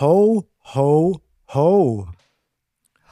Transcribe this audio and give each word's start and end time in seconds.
ho, 0.00 0.44
ho, 0.74 1.20
ho. 1.54 2.08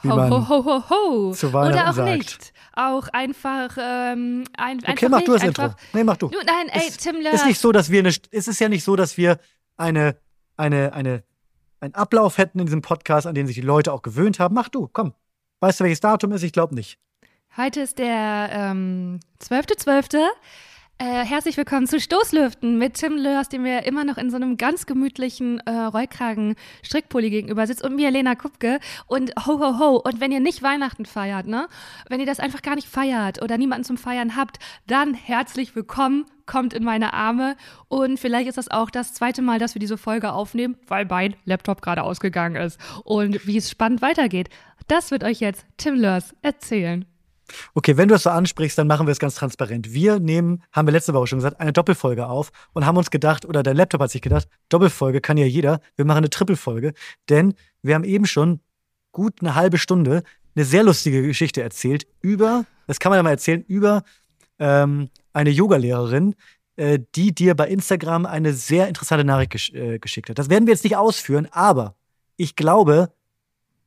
Wie 0.03 0.09
Ho, 0.09 0.15
man 0.15 0.31
ho, 0.31 0.47
ho, 0.47 0.63
ho, 0.65 0.83
ho. 0.89 1.31
zu 1.33 1.51
Weihnachten 1.53 1.73
Oder 1.79 1.89
auch 1.89 1.93
sagt. 1.93 2.09
nicht. 2.17 2.53
Auch 2.73 3.07
einfach, 3.09 3.75
ähm, 3.81 4.43
ein, 4.55 4.77
Okay, 4.79 4.91
einfach 4.91 5.09
mach 5.09 5.17
nicht, 5.17 5.27
du 5.27 5.33
das 5.33 5.41
einfach, 5.41 5.63
Intro. 5.71 5.77
Nee, 5.93 6.03
mach 6.03 6.17
du. 6.17 6.27
Nein, 6.29 6.69
ey, 6.69 6.87
Es 6.87 6.97
Tim 6.97 7.15
Ist 7.15 7.23
Löhr. 7.23 7.45
nicht 7.47 7.59
so, 7.59 7.71
dass 7.71 7.89
wir 7.89 7.99
eine, 7.99 8.09
es 8.09 8.47
ist 8.47 8.59
ja 8.59 8.69
nicht 8.69 8.83
so, 8.83 8.95
dass 8.95 9.17
wir 9.17 9.39
eine, 9.77 10.15
eine, 10.55 10.93
eine, 10.93 11.23
einen 11.79 11.95
Ablauf 11.95 12.37
hätten 12.37 12.59
in 12.59 12.67
diesem 12.67 12.81
Podcast, 12.83 13.25
an 13.25 13.33
den 13.33 13.47
sich 13.47 13.55
die 13.55 13.61
Leute 13.61 13.91
auch 13.91 14.03
gewöhnt 14.03 14.39
haben. 14.39 14.53
Mach 14.53 14.69
du, 14.69 14.87
komm. 14.93 15.13
Weißt 15.59 15.79
du, 15.79 15.83
welches 15.85 15.99
Datum 16.01 16.31
ist? 16.33 16.43
Ich 16.43 16.51
glaube 16.53 16.75
nicht. 16.75 16.99
Heute 17.57 17.81
ist 17.81 17.97
der 17.97 18.49
ähm, 18.51 19.19
12.12. 19.41 20.23
Äh, 20.99 21.25
herzlich 21.25 21.57
willkommen 21.57 21.85
zu 21.85 21.99
Stoßlüften 21.99 22.79
mit 22.79 22.95
Tim 22.95 23.17
Lörs, 23.17 23.49
dem 23.49 23.63
wir 23.63 23.83
immer 23.83 24.03
noch 24.03 24.17
in 24.17 24.31
so 24.31 24.35
einem 24.35 24.57
ganz 24.57 24.87
gemütlichen 24.87 25.59
äh, 25.59 25.69
Rollkragen-Strickpulli 25.69 27.29
gegenüber 27.29 27.67
sitzt 27.67 27.83
und 27.83 27.95
mir, 27.95 28.09
Lena 28.09 28.33
Kupke. 28.33 28.79
Und 29.05 29.31
ho, 29.45 29.59
ho, 29.59 29.77
ho. 29.77 30.01
Und 30.03 30.19
wenn 30.19 30.31
ihr 30.31 30.39
nicht 30.39 30.63
Weihnachten 30.63 31.05
feiert, 31.05 31.45
ne? 31.45 31.67
Wenn 32.09 32.19
ihr 32.19 32.25
das 32.25 32.39
einfach 32.39 32.63
gar 32.63 32.73
nicht 32.73 32.87
feiert 32.87 33.43
oder 33.43 33.59
niemanden 33.59 33.83
zum 33.83 33.97
Feiern 33.97 34.35
habt, 34.35 34.57
dann 34.87 35.13
herzlich 35.13 35.75
willkommen, 35.75 36.25
kommt 36.47 36.73
in 36.73 36.83
meine 36.83 37.13
Arme. 37.13 37.57
Und 37.89 38.19
vielleicht 38.19 38.49
ist 38.49 38.57
das 38.57 38.71
auch 38.71 38.89
das 38.89 39.13
zweite 39.13 39.43
Mal, 39.43 39.59
dass 39.59 39.75
wir 39.75 39.79
diese 39.79 39.99
Folge 39.99 40.33
aufnehmen, 40.33 40.77
weil 40.87 41.05
mein 41.05 41.35
Laptop 41.45 41.83
gerade 41.83 42.01
ausgegangen 42.01 42.55
ist. 42.55 42.79
Und 43.03 43.45
wie 43.45 43.57
es 43.57 43.69
spannend 43.69 44.01
weitergeht, 44.01 44.49
das 44.87 45.11
wird 45.11 45.23
euch 45.23 45.41
jetzt 45.41 45.67
Tim 45.77 45.93
Lörs 45.93 46.33
erzählen. 46.41 47.05
Okay, 47.73 47.97
wenn 47.97 48.07
du 48.07 48.15
das 48.15 48.23
so 48.23 48.29
ansprichst, 48.29 48.77
dann 48.77 48.87
machen 48.87 49.07
wir 49.07 49.11
es 49.11 49.19
ganz 49.19 49.35
transparent. 49.35 49.93
Wir 49.93 50.19
nehmen, 50.19 50.63
haben 50.71 50.87
wir 50.87 50.91
letzte 50.91 51.13
Woche 51.13 51.27
schon 51.27 51.39
gesagt, 51.39 51.59
eine 51.59 51.73
Doppelfolge 51.73 52.27
auf 52.27 52.51
und 52.73 52.85
haben 52.85 52.97
uns 52.97 53.11
gedacht, 53.11 53.45
oder 53.45 53.63
der 53.63 53.73
Laptop 53.73 54.01
hat 54.01 54.11
sich 54.11 54.21
gedacht, 54.21 54.47
Doppelfolge 54.69 55.21
kann 55.21 55.37
ja 55.37 55.45
jeder. 55.45 55.79
Wir 55.95 56.05
machen 56.05 56.19
eine 56.19 56.29
Trippelfolge, 56.29 56.93
denn 57.29 57.53
wir 57.81 57.95
haben 57.95 58.03
eben 58.03 58.25
schon 58.25 58.59
gut 59.11 59.41
eine 59.41 59.55
halbe 59.55 59.77
Stunde 59.77 60.23
eine 60.55 60.65
sehr 60.65 60.83
lustige 60.83 61.21
Geschichte 61.21 61.61
erzählt 61.61 62.07
über, 62.21 62.65
das 62.87 62.99
kann 62.99 63.11
man 63.11 63.17
ja 63.17 63.23
mal 63.23 63.29
erzählen, 63.29 63.61
über 63.63 64.03
ähm, 64.57 65.09
eine 65.33 65.51
Yogalehrerin, 65.51 66.33
äh, 66.77 66.99
die 67.15 67.33
dir 67.33 67.55
bei 67.55 67.67
Instagram 67.67 68.25
eine 68.25 68.53
sehr 68.53 68.87
interessante 68.87 69.23
Nachricht 69.23 69.51
gesch 69.51 69.71
äh, 69.73 69.99
geschickt 69.99 70.29
hat. 70.29 70.39
Das 70.39 70.49
werden 70.49 70.65
wir 70.65 70.73
jetzt 70.73 70.83
nicht 70.83 70.97
ausführen, 70.97 71.47
aber 71.51 71.95
ich 72.37 72.55
glaube, 72.55 73.11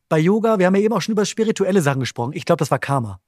bei 0.08 0.18
Yoga, 0.18 0.58
wir 0.58 0.66
haben 0.66 0.74
ja 0.74 0.82
eben 0.82 0.94
auch 0.94 1.00
schon 1.00 1.12
über 1.12 1.24
spirituelle 1.24 1.82
Sachen 1.82 2.00
gesprochen. 2.00 2.32
Ich 2.34 2.44
glaube, 2.44 2.58
das 2.58 2.70
war 2.70 2.78
Karma. 2.78 3.20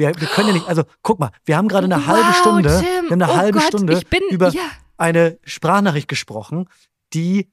Wir, 0.00 0.08
wir 0.18 0.26
können 0.28 0.48
ja 0.48 0.54
nicht, 0.54 0.66
also 0.66 0.82
guck 1.02 1.20
mal, 1.20 1.30
wir 1.44 1.56
haben 1.56 1.68
gerade 1.68 1.84
eine 1.84 1.96
Wow, 1.98 2.06
halbe 2.06 2.32
Stunde, 2.32 2.68
Tim, 2.80 3.04
wir 3.04 3.10
haben 3.10 3.22
eine 3.22 3.32
oh 3.32 3.36
halbe 3.36 3.58
Gott, 3.58 3.68
Stunde 3.68 3.92
ich 3.92 4.06
bin- 4.08 4.22
über 4.30 4.48
ja. 4.48 4.62
eine 4.96 5.38
Sprachnachricht 5.44 6.08
gesprochen, 6.08 6.66
die 7.12 7.48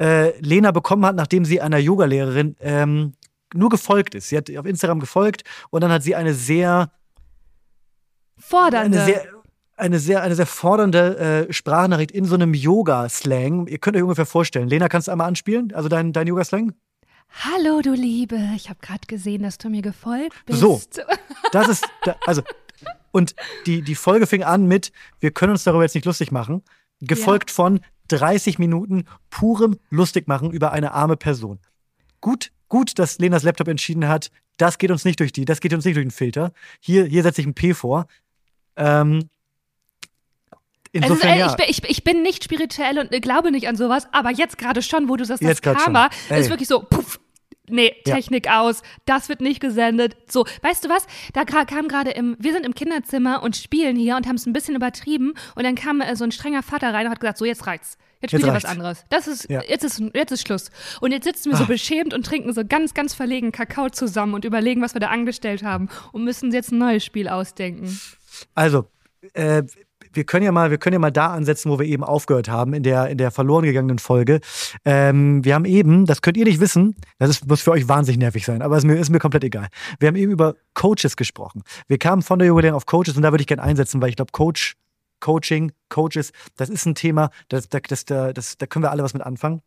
äh, 0.00 0.38
Lena 0.40 0.70
bekommen 0.70 1.04
hat, 1.04 1.16
nachdem 1.16 1.44
sie 1.44 1.60
einer 1.60 1.78
Yogalehrerin 1.78 2.56
ähm, 2.60 3.12
nur 3.52 3.68
gefolgt 3.68 4.14
ist. 4.14 4.28
Sie 4.30 4.36
hat 4.36 4.48
auf 4.56 4.64
Instagram 4.64 5.00
gefolgt 5.00 5.42
und 5.70 5.82
dann 5.82 5.90
hat 5.92 6.02
sie 6.02 6.14
eine 6.14 6.32
sehr, 6.32 6.90
Fordernde. 8.38 8.98
eine 9.02 9.04
sehr, 9.06 9.24
eine 9.76 9.98
sehr, 9.98 10.22
eine 10.22 10.34
sehr 10.34 10.46
fordernde 10.46 11.46
äh, 11.48 11.52
Sprachnachricht 11.52 12.10
in 12.12 12.24
so 12.24 12.34
einem 12.34 12.54
Yoga-Slang. 12.54 13.66
Ihr 13.66 13.78
könnt 13.78 13.96
euch 13.96 14.02
ungefähr 14.02 14.26
vorstellen. 14.26 14.68
Lena, 14.68 14.88
kannst 14.88 15.08
du 15.08 15.12
einmal 15.12 15.26
anspielen? 15.28 15.72
Also 15.74 15.88
dein, 15.88 16.12
dein 16.12 16.26
Yoga-Slang? 16.26 16.72
Hallo, 17.32 17.80
du 17.80 17.92
Liebe. 17.92 18.38
Ich 18.56 18.68
habe 18.68 18.80
gerade 18.82 19.06
gesehen, 19.06 19.42
dass 19.42 19.58
du 19.58 19.70
mir 19.70 19.82
gefolgt 19.82 20.36
bist. 20.46 20.60
So. 20.60 20.80
Das 21.52 21.68
ist, 21.68 21.84
also, 22.26 22.42
und 23.10 23.34
die, 23.66 23.82
die 23.82 23.96
Folge 23.96 24.28
fing 24.28 24.44
an 24.44 24.66
mit, 24.66 24.92
wir 25.18 25.32
können 25.32 25.50
uns 25.50 25.64
darüber 25.64 25.82
jetzt 25.82 25.96
nicht 25.96 26.04
lustig 26.04 26.30
machen, 26.30 26.62
gefolgt 27.00 27.50
von 27.50 27.80
30 28.06 28.60
Minuten 28.60 29.06
purem 29.30 29.80
Lustigmachen 29.90 30.52
über 30.52 30.70
eine 30.70 30.92
arme 30.92 31.16
Person. 31.16 31.58
Gut, 32.20 32.52
gut, 32.68 33.00
dass 33.00 33.18
Lenas 33.18 33.42
Laptop 33.42 33.66
entschieden 33.66 34.06
hat, 34.06 34.30
das 34.58 34.78
geht 34.78 34.92
uns 34.92 35.04
nicht 35.04 35.18
durch 35.18 35.32
die, 35.32 35.44
das 35.44 35.60
geht 35.60 35.74
uns 35.74 35.84
nicht 35.84 35.96
durch 35.96 36.06
den 36.06 36.12
Filter. 36.12 36.52
Hier, 36.78 37.04
hier 37.04 37.24
setze 37.24 37.40
ich 37.40 37.48
ein 37.48 37.54
P 37.54 37.74
vor. 37.74 38.06
Ähm, 38.76 39.28
Also, 40.92 41.14
insofern, 41.14 41.30
ey, 41.30 41.38
ja. 41.40 41.46
ich, 41.50 41.56
bin, 41.56 41.66
ich, 41.68 41.84
ich 41.90 42.04
bin 42.04 42.22
nicht 42.22 42.44
spirituell 42.44 42.98
und 42.98 43.12
äh, 43.12 43.20
glaube 43.20 43.50
nicht 43.50 43.66
an 43.68 43.76
sowas, 43.76 44.06
aber 44.12 44.30
jetzt 44.30 44.58
gerade 44.58 44.82
schon, 44.82 45.08
wo 45.08 45.16
du 45.16 45.24
sagst, 45.24 45.42
das 45.42 45.58
schon. 45.58 45.74
Karma 45.74 46.10
Ey. 46.28 46.40
ist 46.40 46.50
wirklich 46.50 46.68
so, 46.68 46.80
puff. 46.80 47.19
Nee, 47.70 47.94
Ja. 48.06 48.14
Technik 48.16 48.48
aus, 48.50 48.82
das 49.06 49.28
wird 49.28 49.40
nicht 49.40 49.60
gesendet. 49.60 50.16
So, 50.30 50.44
weißt 50.62 50.84
du 50.84 50.88
was? 50.88 51.06
Da 51.32 51.44
kam 51.44 51.88
gerade 51.88 52.10
im, 52.10 52.36
wir 52.38 52.52
sind 52.52 52.64
im 52.66 52.74
Kinderzimmer 52.74 53.42
und 53.42 53.56
spielen 53.56 53.96
hier 53.96 54.16
und 54.16 54.26
haben 54.26 54.36
es 54.36 54.46
ein 54.46 54.52
bisschen 54.52 54.74
übertrieben 54.76 55.34
und 55.54 55.64
dann 55.64 55.74
kam 55.74 56.00
äh, 56.00 56.14
so 56.16 56.24
ein 56.24 56.32
strenger 56.32 56.62
Vater 56.62 56.92
rein 56.92 57.06
und 57.06 57.12
hat 57.12 57.20
gesagt, 57.20 57.38
so 57.38 57.44
jetzt 57.44 57.66
reicht's. 57.66 57.96
Jetzt 58.22 58.32
spielt 58.32 58.44
ihr 58.46 58.52
was 58.52 58.66
anderes. 58.66 59.04
Das 59.08 59.26
ist, 59.26 59.48
Ja. 59.48 59.62
jetzt 59.66 59.82
ist, 59.82 60.02
jetzt 60.14 60.30
ist 60.30 60.46
Schluss. 60.46 60.70
Und 61.00 61.10
jetzt 61.12 61.24
sitzen 61.24 61.50
wir 61.50 61.56
so 61.56 61.64
Ah. 61.64 61.66
beschämt 61.66 62.12
und 62.12 62.26
trinken 62.26 62.52
so 62.52 62.62
ganz, 62.66 62.92
ganz 62.92 63.14
verlegen 63.14 63.50
Kakao 63.50 63.88
zusammen 63.88 64.34
und 64.34 64.44
überlegen, 64.44 64.82
was 64.82 64.92
wir 64.94 65.00
da 65.00 65.08
angestellt 65.08 65.62
haben 65.62 65.88
und 66.12 66.24
müssen 66.24 66.52
jetzt 66.52 66.70
ein 66.70 66.76
neues 66.78 67.02
Spiel 67.02 67.28
ausdenken. 67.28 67.98
Also, 68.54 68.84
äh, 69.32 69.62
wir 70.12 70.24
können 70.24 70.44
ja 70.44 70.52
mal, 70.52 70.70
wir 70.70 70.78
können 70.78 70.94
ja 70.94 70.98
mal 70.98 71.10
da 71.10 71.28
ansetzen, 71.28 71.70
wo 71.70 71.78
wir 71.78 71.86
eben 71.86 72.04
aufgehört 72.04 72.48
haben 72.48 72.74
in 72.74 72.82
der 72.82 73.08
in 73.08 73.18
der 73.18 73.30
verloren 73.30 73.64
gegangenen 73.64 73.98
Folge. 73.98 74.40
Ähm, 74.84 75.44
wir 75.44 75.54
haben 75.54 75.64
eben, 75.64 76.06
das 76.06 76.22
könnt 76.22 76.36
ihr 76.36 76.44
nicht 76.44 76.60
wissen, 76.60 76.96
das 77.18 77.30
ist, 77.30 77.48
muss 77.48 77.62
für 77.62 77.72
euch 77.72 77.88
wahnsinnig 77.88 78.18
nervig 78.18 78.44
sein, 78.44 78.62
aber 78.62 78.76
ist 78.76 78.84
mir, 78.84 78.96
ist 78.96 79.10
mir 79.10 79.18
komplett 79.18 79.44
egal. 79.44 79.68
Wir 79.98 80.08
haben 80.08 80.16
eben 80.16 80.32
über 80.32 80.54
Coaches 80.74 81.16
gesprochen. 81.16 81.62
Wir 81.88 81.98
kamen 81.98 82.22
von 82.22 82.38
der 82.38 82.48
Jubiläum 82.48 82.74
auf 82.74 82.86
Coaches 82.86 83.16
und 83.16 83.22
da 83.22 83.32
würde 83.32 83.42
ich 83.42 83.48
gerne 83.48 83.62
einsetzen, 83.62 84.00
weil 84.00 84.10
ich 84.10 84.16
glaube, 84.16 84.32
Coach, 84.32 84.76
Coaching, 85.20 85.72
Coaches, 85.88 86.32
das 86.56 86.68
ist 86.68 86.86
ein 86.86 86.94
Thema, 86.94 87.30
das, 87.48 87.68
das, 87.68 87.82
das, 87.88 88.04
das, 88.04 88.58
da 88.58 88.66
können 88.66 88.84
wir 88.84 88.90
alle 88.90 89.02
was 89.02 89.14
mit 89.14 89.22
anfangen. 89.22 89.62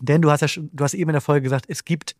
Denn 0.00 0.22
du 0.22 0.30
hast 0.30 0.42
ja 0.42 0.62
du 0.62 0.84
hast 0.84 0.94
eben 0.94 1.10
in 1.10 1.14
der 1.14 1.20
Folge 1.20 1.42
gesagt, 1.42 1.66
es 1.68 1.84
gibt 1.84 2.16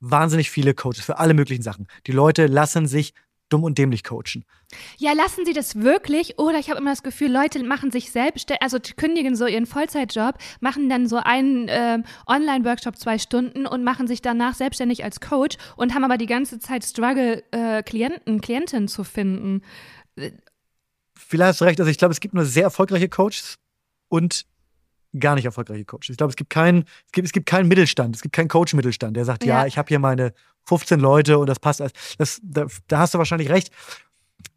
wahnsinnig 0.00 0.50
viele 0.50 0.74
Coaches 0.74 1.04
für 1.04 1.18
alle 1.18 1.34
möglichen 1.34 1.62
Sachen. 1.62 1.86
Die 2.06 2.12
Leute 2.12 2.46
lassen 2.46 2.86
sich 2.86 3.14
dumm 3.48 3.62
und 3.62 3.78
dämlich 3.78 4.02
coachen. 4.04 4.44
Ja, 4.98 5.12
lassen 5.12 5.44
Sie 5.44 5.52
das 5.52 5.76
wirklich? 5.76 6.38
Oder 6.38 6.58
ich 6.58 6.70
habe 6.70 6.80
immer 6.80 6.90
das 6.90 7.02
Gefühl, 7.02 7.30
Leute 7.30 7.62
machen 7.62 7.90
sich 7.90 8.10
selbst, 8.10 8.50
also 8.60 8.78
kündigen 8.96 9.36
so 9.36 9.46
ihren 9.46 9.66
Vollzeitjob, 9.66 10.36
machen 10.60 10.88
dann 10.88 11.06
so 11.06 11.16
einen 11.16 11.66
ähm, 11.68 12.04
Online-Workshop 12.26 12.96
zwei 12.96 13.18
Stunden 13.18 13.66
und 13.66 13.84
machen 13.84 14.06
sich 14.08 14.22
danach 14.22 14.54
selbstständig 14.54 15.04
als 15.04 15.20
Coach 15.20 15.56
und 15.76 15.94
haben 15.94 16.04
aber 16.04 16.16
die 16.16 16.26
ganze 16.26 16.58
Zeit 16.58 16.84
Struggle, 16.84 17.44
äh, 17.52 17.82
Klienten, 17.82 18.40
Klientinnen 18.40 18.88
zu 18.88 19.04
finden. 19.04 19.62
Vielleicht 21.16 21.48
hast 21.50 21.60
du 21.60 21.64
recht. 21.64 21.78
Also 21.80 21.90
ich 21.90 21.98
glaube, 21.98 22.12
es 22.12 22.20
gibt 22.20 22.34
nur 22.34 22.44
sehr 22.44 22.64
erfolgreiche 22.64 23.08
Coaches 23.08 23.56
und 24.08 24.46
gar 25.18 25.36
nicht 25.36 25.44
erfolgreiche 25.44 25.84
Coaches. 25.84 26.10
Ich 26.10 26.16
glaube, 26.16 26.30
es 26.30 26.36
gibt 26.36 26.50
keinen, 26.50 26.84
es 27.06 27.12
gibt, 27.12 27.26
es 27.26 27.32
gibt 27.32 27.46
keinen 27.46 27.68
Mittelstand, 27.68 28.16
es 28.16 28.22
gibt 28.22 28.34
keinen 28.34 28.48
Coach-Mittelstand, 28.48 29.16
der 29.16 29.24
sagt, 29.24 29.44
ja, 29.44 29.60
Ja. 29.60 29.66
ich 29.66 29.78
habe 29.78 29.88
hier 29.88 30.00
meine 30.00 30.32
15 30.66 31.00
Leute 31.00 31.38
und 31.38 31.48
das 31.48 31.58
passt. 31.60 31.80
alles. 31.80 31.92
Das, 32.18 32.40
da, 32.42 32.66
da 32.88 32.98
hast 33.00 33.14
du 33.14 33.18
wahrscheinlich 33.18 33.50
recht. 33.50 33.70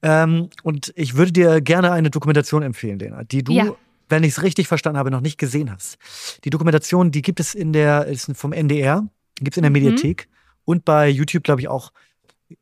Ähm, 0.01 0.50
und 0.63 0.94
ich 0.95 1.16
würde 1.16 1.31
dir 1.31 1.62
gerne 1.62 1.91
eine 1.91 2.09
Dokumentation 2.09 2.62
empfehlen, 2.63 3.00
Lena, 3.00 3.23
die 3.23 3.44
du, 3.44 3.53
Ja. 3.53 3.73
wenn 4.09 4.23
ich 4.23 4.31
es 4.34 4.44
richtig 4.44 4.68
verstanden 4.68 4.97
habe, 5.00 5.12
noch 5.12 5.22
nicht 5.22 5.38
gesehen 5.38 5.72
hast. 5.72 5.97
Die 6.44 6.50
Dokumentation, 6.50 7.12
die 7.12 7.22
gibt 7.22 7.40
es 7.40 7.56
in 7.56 7.73
der, 7.73 8.06
ist 8.06 8.31
vom 8.35 8.53
NDR, 8.53 9.07
gibt 9.35 9.53
es 9.53 9.57
in 9.57 9.63
der 9.63 9.69
Mhm. 9.69 9.73
Mediathek 9.73 10.28
und 10.66 10.85
bei 10.85 11.07
YouTube, 11.09 11.44
glaube 11.44 11.62
ich, 11.62 11.68
auch. 11.68 11.91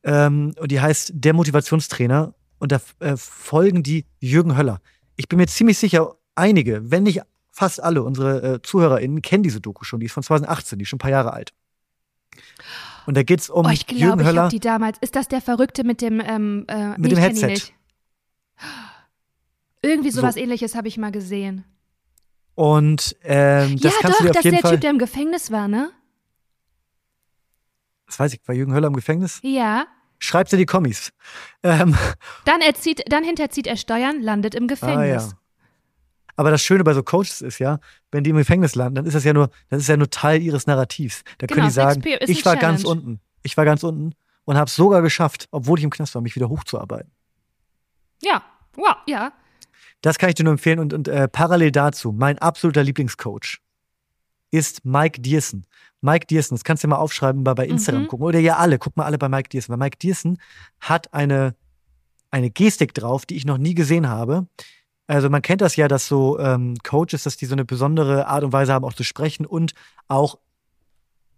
Ähm, 0.03 0.53
und 0.59 0.71
die 0.71 0.79
heißt 0.81 1.11
Der 1.15 1.33
Motivationstrainer. 1.33 2.33
Und 2.57 2.71
da 2.71 2.79
äh, 2.99 3.17
folgen 3.17 3.83
die 3.83 4.05
Jürgen 4.19 4.55
Höller. 4.57 4.79
Ich 5.17 5.27
bin 5.27 5.37
mir 5.37 5.47
ziemlich 5.47 5.77
sicher, 5.77 6.15
einige, 6.35 6.89
wenn 6.89 7.03
nicht 7.03 7.21
fast 7.51 7.83
alle 7.83 8.01
unsere 8.01 8.55
äh, 8.55 8.61
ZuhörerInnen 8.61 9.21
kennen 9.21 9.43
diese 9.43 9.59
Doku 9.61 9.83
schon. 9.83 9.99
Die 9.99 10.05
ist 10.07 10.13
von 10.13 10.23
2018, 10.23 10.79
die 10.79 10.83
ist 10.83 10.89
schon 10.89 10.97
ein 10.97 10.99
paar 10.99 11.11
Jahre 11.11 11.33
alt. 11.33 11.53
Und 13.05 13.15
da 13.17 13.23
geht 13.23 13.39
es 13.41 13.49
um 13.49 13.65
Oh, 13.65 13.69
ich 13.69 13.89
Jürgen 13.89 13.97
glaube, 14.05 14.21
ich 14.23 14.27
Höller. 14.27 14.41
habe 14.43 14.51
die 14.51 14.59
damals. 14.59 14.97
Ist 14.99 15.15
das 15.15 15.27
der 15.27 15.41
Verrückte 15.41 15.83
mit 15.83 16.01
dem, 16.01 16.19
ähm, 16.19 16.65
äh, 16.67 16.89
Mit 16.89 16.99
nee, 17.01 17.09
dem 17.09 17.17
Headset. 17.17 17.71
Irgendwie 19.81 20.11
So. 20.11 20.21
sowas 20.21 20.35
ähnliches 20.35 20.75
habe 20.75 20.87
ich 20.87 20.97
mal 20.97 21.11
gesehen. 21.11 21.63
Und 22.55 23.15
ähm, 23.23 23.77
das 23.79 23.93
ja, 23.93 23.99
kannst 24.01 24.19
doch, 24.19 24.25
du 24.25 24.27
dir 24.27 24.33
das 24.33 24.37
auf 24.37 24.39
ist 24.39 24.43
jeden 24.45 24.55
der 24.55 24.61
Fall. 24.61 24.71
Typ, 24.71 24.81
der 24.81 24.89
im 24.91 24.99
Gefängnis 24.99 25.51
war, 25.51 25.67
ne? 25.67 25.91
das 28.07 28.19
weiß 28.19 28.33
ich, 28.33 28.47
war 28.47 28.53
Jürgen 28.55 28.73
Höller 28.73 28.87
im 28.87 28.93
Gefängnis? 28.95 29.39
Ja. 29.43 29.87
Schreib's 30.19 30.53
in 30.53 30.59
die 30.59 30.65
Kommis. 30.65 31.11
Ähm, 31.63 31.95
Dann, 32.45 32.61
erzieht, 32.61 33.03
dann 33.11 33.23
hinterzieht 33.23 33.67
er 33.67 33.75
Steuern, 33.77 34.21
landet 34.21 34.55
im 34.55 34.67
Gefängnis. 34.67 34.97
Ah, 34.97 35.27
ja. 35.27 35.29
Aber 36.35 36.51
das 36.51 36.61
Schöne 36.61 36.83
bei 36.83 36.93
so 36.93 37.01
Coaches 37.03 37.41
ist 37.41 37.59
ja, 37.59 37.79
wenn 38.11 38.23
die 38.23 38.29
im 38.31 38.35
Gefängnis 38.37 38.75
landen, 38.75 38.95
dann 38.95 39.05
ist 39.05 39.13
das 39.13 39.23
ja 39.23 39.33
nur, 39.33 39.49
das 39.69 39.81
ist 39.81 39.87
ja 39.87 39.97
nur 39.97 40.09
Teil 40.09 40.41
ihres 40.41 40.67
Narrativs. 40.67 41.23
Da 41.37 41.47
Genau, 41.47 41.55
können 41.55 41.67
die 41.67 41.73
sagen, 41.73 42.03
ich 42.27 42.45
war 42.45 42.55
ganz 42.57 42.81
Challenge. 42.83 42.99
unten. 43.01 43.19
Ich 43.43 43.55
war 43.57 43.63
ganz 43.65 43.83
unten 43.83 44.13
und 44.43 44.57
habe 44.57 44.67
es 44.67 44.75
sogar 44.75 45.01
geschafft, 45.01 45.47
obwohl 45.51 45.77
ich 45.79 45.83
im 45.85 45.89
Knast 45.91 46.13
war, 46.15 46.21
mich 46.21 46.35
wieder 46.35 46.49
hochzuarbeiten. 46.49 47.11
Ja, 48.21 48.43
wow, 48.75 48.95
ja. 49.07 49.31
Das 50.01 50.17
kann 50.17 50.29
ich 50.29 50.35
dir 50.35 50.43
nur 50.43 50.51
empfehlen. 50.53 50.79
Und, 50.79 50.93
und 50.93 51.07
äh, 51.07 51.27
parallel 51.27 51.71
dazu, 51.71 52.11
mein 52.11 52.37
absoluter 52.39 52.83
Lieblingscoach 52.83 53.59
ist 54.51 54.85
Mike 54.85 55.21
Dierson. 55.21 55.65
Mike 56.01 56.27
Dierson, 56.27 56.55
das 56.55 56.63
kannst 56.63 56.83
du 56.83 56.87
dir 56.87 56.91
mal 56.91 56.97
aufschreiben, 56.97 57.43
bei, 57.43 57.53
bei 57.53 57.65
Instagram 57.65 58.03
Mhm. 58.03 58.07
gucken. 58.07 58.25
Oder 58.25 58.39
ja 58.39 58.57
alle, 58.57 58.77
guck 58.77 58.95
mal 58.97 59.05
alle 59.05 59.17
bei 59.17 59.29
Mike 59.29 59.49
Dierson. 59.49 59.73
Weil 59.73 59.79
Mike 59.85 59.97
Dierson 59.97 60.37
hat 60.79 61.13
eine, 61.13 61.55
eine 62.31 62.51
Gestik 62.51 62.93
drauf, 62.93 63.25
die 63.25 63.35
ich 63.35 63.45
noch 63.45 63.57
nie 63.57 63.73
gesehen 63.73 64.07
habe. 64.07 64.47
Also 65.07 65.29
man 65.29 65.41
kennt 65.41 65.61
das 65.61 65.75
ja, 65.75 65.87
dass 65.87 66.07
so 66.07 66.39
ähm, 66.39 66.75
Coaches, 66.83 67.23
dass 67.23 67.37
die 67.37 67.45
so 67.45 67.53
eine 67.53 67.65
besondere 67.65 68.27
Art 68.27 68.43
und 68.43 68.53
Weise 68.53 68.73
haben, 68.73 68.85
auch 68.85 68.93
zu 68.93 69.03
sprechen 69.03 69.45
und 69.45 69.73
auch 70.07 70.39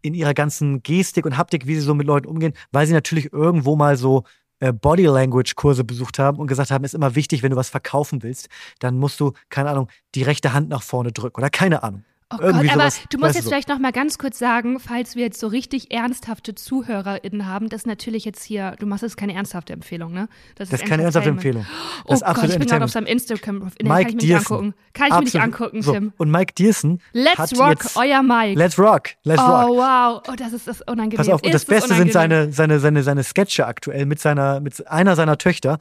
in 0.02 0.14
ihrer 0.14 0.34
ganzen 0.34 0.84
Gestik 0.84 1.26
und 1.26 1.38
Haptik, 1.38 1.68
wie 1.68 1.76
sie 1.76 1.82
so 1.82 1.94
mit 1.94 2.08
Leuten 2.08 2.28
umgehen, 2.28 2.54
weil 2.72 2.88
sie 2.88 2.94
natürlich 2.94 3.34
irgendwo 3.34 3.76
mal 3.76 3.98
so 3.98 4.24
äh, 4.60 4.72
Body 4.72 5.06
Language 5.06 5.56
Kurse 5.56 5.84
besucht 5.84 6.18
haben 6.18 6.40
und 6.40 6.48
gesagt 6.48 6.72
haben, 6.72 6.84
ist 6.84 6.96
immer 6.96 7.16
wichtig, 7.16 7.44
wenn 7.44 7.52
du 7.52 7.58
was 7.58 7.70
verkaufen 7.70 8.24
willst, 8.24 8.48
dann 8.80 8.98
musst 8.98 9.20
du, 9.20 9.34
keine 9.50 9.70
Ahnung, 9.70 9.90
die 10.16 10.24
rechte 10.24 10.54
Hand 10.54 10.70
nach 10.70 10.84
vorne 10.84 11.12
drücken 11.12 11.42
oder 11.42 11.50
keine 11.50 11.84
Ahnung. 11.84 12.04
Oh 12.30 12.38
Irgendwie 12.42 12.68
Gott, 12.68 12.76
aber 12.76 12.92
sowas, 12.92 13.02
du 13.10 13.18
musst 13.20 13.36
jetzt 13.36 13.46
so. 13.46 13.50
vielleicht 13.52 13.70
noch 13.70 13.80
mal 13.80 13.94
ganz 13.94 14.18
kurz 14.18 14.38
sagen, 14.38 14.82
falls 14.82 15.16
wir 15.16 15.24
jetzt 15.24 15.40
so 15.40 15.48
richtig 15.48 15.92
ernsthafte 15.94 16.56
ZuhörerInnen 16.56 17.46
haben, 17.46 17.70
das 17.70 17.82
ist 17.82 17.88
natürlich 17.88 18.26
jetzt 18.26 18.44
hier, 18.44 18.76
du 18.80 18.86
machst 18.86 19.04
jetzt 19.04 19.16
keine 19.16 19.34
ernsthafte 19.34 19.72
Empfehlung, 19.72 20.12
ne? 20.12 20.28
Das 20.56 20.74
ist 20.74 20.86
keine 20.86 21.04
ernsthafte. 21.04 21.30
Empfehlung. 21.30 21.66
Oh 22.04 22.10
Das 22.10 22.22
ist 22.22 22.28
Gott, 22.28 22.50
ich 22.50 22.60
bin 22.60 22.68
gerade 22.68 22.84
auf 22.84 22.92
seinem 22.92 23.06
Instagram. 23.06 23.72
Nee, 23.82 23.88
Mike 23.88 24.10
kann 24.10 24.10
ich 24.10 24.16
mir 24.16 24.22
nicht 24.24 24.36
angucken. 24.36 24.74
Kann 24.92 25.08
ich 25.08 25.14
mir 25.14 25.20
nicht 25.22 25.36
Absolut. 25.36 25.44
angucken, 25.46 25.82
so. 25.82 25.94
Tim. 25.94 26.14
Und 26.18 26.30
Mike 26.30 26.54
Dierson 26.56 27.00
Let's 27.14 27.38
hat 27.38 27.58
rock, 27.58 27.70
jetzt, 27.70 27.96
euer 27.96 28.22
Mike. 28.22 28.60
Let's 28.60 28.78
rock, 28.78 29.12
let's 29.24 29.42
oh, 29.42 29.46
rock. 29.46 29.70
wow. 29.78 30.22
Oh, 30.28 30.36
das 30.36 30.52
ist 30.52 30.68
das 30.68 30.82
unangenehm. 30.82 31.16
Pass 31.16 31.30
auf, 31.30 31.42
und 31.42 31.54
das 31.54 31.62
Ist 31.62 31.72
das 31.72 31.80
Beste 31.80 31.96
sind 31.96 32.12
seine, 32.12 32.52
seine, 32.52 32.82
seine, 32.82 33.04
seine 33.04 33.24
Sketche 33.24 33.66
aktuell 33.66 34.06
mit 34.06 34.20
seiner, 34.20 34.60
mit 34.60 34.86
einer 34.86 35.16
seiner 35.16 35.38
Töchter. 35.38 35.78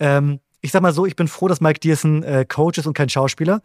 Ähm, 0.00 0.40
ich 0.62 0.72
sag 0.72 0.80
mal 0.80 0.94
so, 0.94 1.04
ich 1.04 1.16
bin 1.16 1.28
froh, 1.28 1.48
dass 1.48 1.60
Mike 1.60 1.80
Dierson 1.80 2.22
äh, 2.22 2.46
Coach 2.48 2.78
ist 2.78 2.86
und 2.86 2.94
kein 2.94 3.10
Schauspieler. 3.10 3.60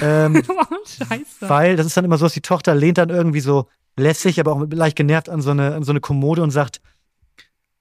Ähm, 0.00 0.42
Scheiße. 0.84 1.48
weil 1.48 1.76
das 1.76 1.86
ist 1.86 1.96
dann 1.96 2.04
immer 2.04 2.18
so, 2.18 2.26
dass 2.26 2.32
die 2.32 2.40
Tochter 2.40 2.74
lehnt 2.74 2.98
dann 2.98 3.10
irgendwie 3.10 3.40
so 3.40 3.68
lässig, 3.96 4.40
aber 4.40 4.52
auch 4.52 4.66
leicht 4.70 4.96
genervt 4.96 5.28
an 5.28 5.40
so 5.40 5.50
eine, 5.50 5.74
an 5.74 5.84
so 5.84 5.92
eine 5.92 6.00
Kommode 6.00 6.42
und 6.42 6.50
sagt, 6.50 6.80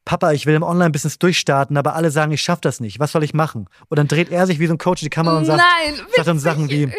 Papa, 0.06 0.32
ich 0.34 0.46
will 0.46 0.54
im 0.54 0.64
Online-Business 0.64 1.18
durchstarten, 1.18 1.76
aber 1.78 1.96
alle 1.96 2.12
sagen, 2.12 2.32
ich 2.32 2.42
schaff 2.42 2.62
das 2.62 2.80
nicht. 2.80 3.00
Was 3.00 3.12
soll 3.12 3.24
ich 3.24 3.34
machen? 3.34 3.68
Und 3.90 3.98
dann 3.98 4.08
dreht 4.08 4.30
er 4.30 4.46
sich 4.46 4.60
wie 4.60 4.68
so 4.68 4.74
ein 4.74 4.78
Coach 4.78 5.02
in 5.02 5.08
die 5.08 5.10
Kamera 5.10 5.38
und 5.38 5.46
sagt, 5.46 5.60
Nein, 5.60 6.00
sagt 6.16 6.28
dann 6.28 6.40
Sachen 6.40 6.70
wie, 6.70 6.92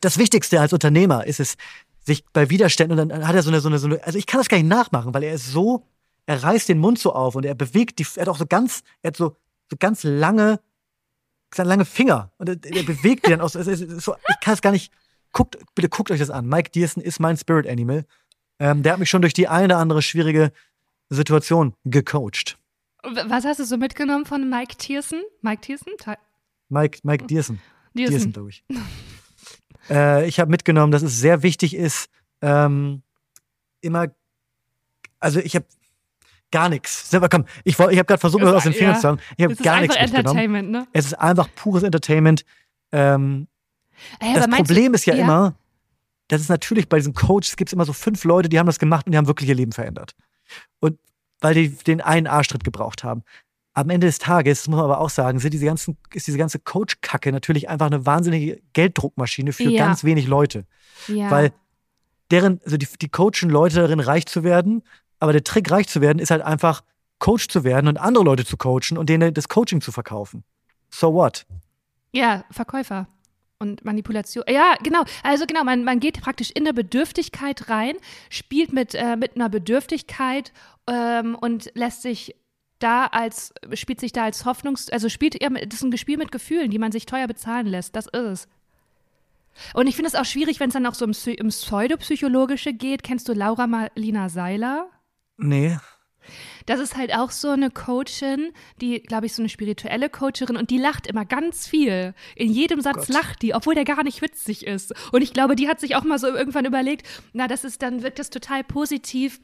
das 0.00 0.18
Wichtigste 0.18 0.60
als 0.60 0.72
Unternehmer 0.72 1.26
ist 1.26 1.38
es, 1.38 1.56
sich 2.00 2.24
bei 2.32 2.50
Widerständen, 2.50 2.98
und 2.98 3.08
dann 3.08 3.26
hat 3.26 3.34
er 3.34 3.42
so 3.42 3.50
eine, 3.50 3.60
so 3.60 3.68
eine, 3.68 3.78
so 3.78 3.86
eine, 3.86 4.04
also 4.04 4.18
ich 4.18 4.26
kann 4.26 4.40
das 4.40 4.48
gar 4.48 4.58
nicht 4.58 4.66
nachmachen, 4.66 5.14
weil 5.14 5.22
er 5.22 5.34
ist 5.34 5.50
so, 5.50 5.86
er 6.26 6.42
reißt 6.42 6.68
den 6.68 6.78
Mund 6.78 6.98
so 6.98 7.14
auf 7.14 7.36
und 7.36 7.46
er 7.46 7.54
bewegt 7.54 7.98
die, 7.98 8.06
er 8.16 8.22
hat 8.22 8.28
auch 8.28 8.36
so 8.36 8.46
ganz, 8.46 8.82
er 9.02 9.08
hat 9.08 9.16
so, 9.16 9.36
so 9.70 9.76
ganz 9.78 10.02
lange, 10.02 10.60
ganz 11.56 11.68
lange 11.68 11.84
Finger 11.84 12.32
und 12.38 12.48
er, 12.48 12.56
er 12.64 12.82
bewegt 12.82 13.26
die 13.26 13.30
dann 13.30 13.40
auch 13.40 13.48
so, 13.48 13.62
so, 13.62 14.16
ich 14.28 14.40
kann 14.40 14.54
es 14.54 14.62
gar 14.62 14.72
nicht, 14.72 14.92
guckt, 15.32 15.56
bitte 15.74 15.88
guckt 15.88 16.10
euch 16.10 16.18
das 16.20 16.30
an. 16.30 16.46
Mike 16.46 16.70
Dierson 16.70 17.02
ist 17.02 17.20
mein 17.20 17.36
Spirit 17.36 17.66
Animal. 17.66 18.04
Ähm, 18.58 18.82
der 18.82 18.92
hat 18.92 18.98
mich 19.00 19.10
schon 19.10 19.22
durch 19.22 19.34
die 19.34 19.48
eine 19.48 19.66
oder 19.66 19.78
andere 19.78 20.00
schwierige 20.02 20.52
Situation 21.10 21.74
gecoacht. 21.84 22.56
Was 23.02 23.44
hast 23.44 23.60
du 23.60 23.64
so 23.64 23.76
mitgenommen 23.76 24.24
von 24.26 24.48
Mike 24.48 24.76
Tierson? 24.76 25.22
Mike 25.42 25.60
Tierson? 25.62 25.92
Ti- 25.98 26.14
Mike, 26.68 27.00
Mike 27.02 27.26
Dierson. 27.26 27.60
Tierson. 27.94 28.10
Dierson, 28.10 28.32
glaube 28.32 28.50
ich. 28.50 28.64
äh, 29.90 30.26
ich 30.26 30.40
habe 30.40 30.50
mitgenommen, 30.50 30.90
dass 30.92 31.02
es 31.02 31.18
sehr 31.20 31.42
wichtig 31.42 31.74
ist, 31.74 32.08
ähm, 32.40 33.02
immer, 33.80 34.06
also 35.20 35.40
ich 35.40 35.54
habe 35.56 35.66
gar 36.54 36.68
nichts. 36.68 37.10
Selber, 37.10 37.28
komm, 37.28 37.44
ich, 37.64 37.74
ich 37.74 37.80
habe 37.80 38.04
gerade 38.04 38.18
versucht, 38.18 38.42
Das- 38.42 38.54
aus 38.54 38.62
den 38.62 38.72
Fingern 38.72 38.92
ja. 38.92 38.96
zu 38.96 39.02
sagen. 39.02 39.20
Ich 39.36 39.44
habe 39.44 39.54
gar 39.56 39.80
nichts 39.80 40.00
mitgenommen. 40.00 40.70
Ne? 40.70 40.86
Es 40.92 41.06
ist 41.06 41.14
einfach 41.14 41.48
pures 41.54 41.82
Entertainment. 41.82 42.44
Ähm, 42.92 43.48
Ey, 44.20 44.34
das 44.34 44.46
meinst 44.46 44.70
du- 44.70 44.74
Problem 44.74 44.94
ist 44.94 45.04
ja, 45.06 45.14
immer, 45.14 45.54
dass 46.28 46.40
es 46.40 46.48
natürlich 46.48 46.88
bei 46.88 46.96
diesen 46.98 47.12
Coaches 47.14 47.56
gibt 47.56 47.68
es 47.70 47.72
immer 47.72 47.84
so 47.84 47.92
fünf 47.92 48.24
Leute, 48.24 48.48
die 48.48 48.58
haben 48.58 48.66
das 48.66 48.78
gemacht 48.78 49.06
und 49.06 49.12
die 49.12 49.18
haben 49.18 49.26
wirklich 49.26 49.48
ihr 49.48 49.54
Leben 49.54 49.72
verändert. 49.72 50.14
Und 50.80 50.98
weil 51.40 51.54
die 51.54 51.68
den 51.70 52.00
einen 52.00 52.26
Arschtritt 52.26 52.64
gebraucht 52.64 53.04
haben. 53.04 53.22
Am 53.74 53.90
Ende 53.90 54.06
des 54.06 54.18
Tages, 54.20 54.60
das 54.60 54.68
muss 54.68 54.76
man 54.76 54.84
aber 54.84 55.00
auch 55.00 55.10
sagen, 55.10 55.40
sind 55.40 55.52
diese 55.52 55.66
ganzen, 55.66 55.96
ist 56.12 56.26
diese 56.28 56.38
ganze 56.38 56.60
Coach-Kacke 56.60 57.32
natürlich 57.32 57.68
einfach 57.68 57.86
eine 57.86 58.06
wahnsinnige 58.06 58.62
Gelddruckmaschine 58.72 59.52
für 59.52 59.64
Ja. 59.64 59.84
ganz 59.84 60.04
wenig 60.04 60.28
Leute. 60.28 60.64
Ja. 61.08 61.30
Weil 61.30 61.52
deren, 62.30 62.60
also 62.64 62.76
die, 62.76 62.86
die 63.02 63.08
coachen 63.08 63.50
Leute 63.50 63.76
darin, 63.76 63.98
reich 64.00 64.26
zu 64.26 64.44
werden, 64.44 64.82
aber 65.24 65.32
der 65.32 65.42
Trick, 65.42 65.70
reich 65.70 65.88
zu 65.88 66.00
werden, 66.00 66.20
ist 66.20 66.30
halt 66.30 66.42
einfach, 66.42 66.82
Coach 67.18 67.48
zu 67.48 67.64
werden 67.64 67.88
und 67.88 67.96
andere 67.96 68.22
Leute 68.22 68.44
zu 68.44 68.56
coachen 68.56 68.98
und 68.98 69.08
denen 69.08 69.32
das 69.32 69.48
Coaching 69.48 69.80
zu 69.80 69.92
verkaufen. 69.92 70.44
So 70.90 71.14
what? 71.14 71.46
Ja, 72.12 72.44
Verkäufer 72.50 73.08
und 73.58 73.84
Manipulation. 73.84 74.44
Ja, 74.46 74.74
genau. 74.82 75.04
Also 75.22 75.46
genau, 75.46 75.64
man, 75.64 75.84
man 75.84 76.00
geht 76.00 76.20
praktisch 76.20 76.50
in 76.50 76.64
eine 76.64 76.74
Bedürftigkeit 76.74 77.70
rein, 77.70 77.96
spielt 78.28 78.72
mit, 78.72 78.94
äh, 78.94 79.16
mit 79.16 79.36
einer 79.36 79.48
Bedürftigkeit 79.48 80.52
ähm, 80.86 81.34
und 81.34 81.70
lässt 81.74 82.02
sich 82.02 82.36
da 82.78 83.06
als, 83.06 83.54
spielt 83.72 84.00
sich 84.00 84.12
da 84.12 84.24
als 84.24 84.44
Hoffnungs-, 84.44 84.90
also 84.90 85.08
spielt, 85.08 85.40
ja, 85.42 85.48
das 85.48 85.74
ist 85.74 85.82
ein 85.82 85.96
Spiel 85.96 86.18
mit 86.18 86.30
Gefühlen, 86.30 86.70
die 86.70 86.78
man 86.78 86.92
sich 86.92 87.06
teuer 87.06 87.26
bezahlen 87.26 87.66
lässt. 87.66 87.96
Das 87.96 88.06
ist 88.06 88.12
es. 88.14 88.48
Und 89.72 89.86
ich 89.86 89.94
finde 89.96 90.08
es 90.08 90.14
auch 90.16 90.24
schwierig, 90.24 90.60
wenn 90.60 90.68
es 90.68 90.74
dann 90.74 90.84
auch 90.84 90.94
so 90.94 91.06
Psy- 91.06 91.38
im 91.38 91.48
Pseudopsychologische 91.48 92.74
geht. 92.74 93.02
Kennst 93.02 93.28
du 93.28 93.32
Laura 93.32 93.66
Marlina 93.66 94.28
Seiler? 94.28 94.88
Nee. 95.36 95.76
Das 96.66 96.80
ist 96.80 96.96
halt 96.96 97.14
auch 97.14 97.30
so 97.30 97.50
eine 97.50 97.70
Coachin, 97.70 98.52
die, 98.80 99.00
glaube 99.00 99.26
ich, 99.26 99.34
so 99.34 99.42
eine 99.42 99.48
spirituelle 99.48 100.08
Coacherin 100.08 100.56
und 100.56 100.70
die 100.70 100.78
lacht 100.78 101.06
immer 101.06 101.24
ganz 101.24 101.68
viel. 101.68 102.14
In 102.36 102.50
jedem 102.50 102.80
Satz 102.80 103.06
Gott. 103.06 103.08
lacht 103.08 103.42
die, 103.42 103.54
obwohl 103.54 103.74
der 103.74 103.84
gar 103.84 104.02
nicht 104.02 104.22
witzig 104.22 104.66
ist. 104.66 104.94
Und 105.12 105.22
ich 105.22 105.32
glaube, 105.32 105.56
die 105.56 105.68
hat 105.68 105.80
sich 105.80 105.96
auch 105.96 106.04
mal 106.04 106.18
so 106.18 106.28
irgendwann 106.28 106.64
überlegt, 106.64 107.06
na, 107.32 107.46
das 107.46 107.64
ist, 107.64 107.82
dann 107.82 108.02
wirkt 108.02 108.18
das 108.18 108.30
total 108.30 108.64
positiv. 108.64 109.40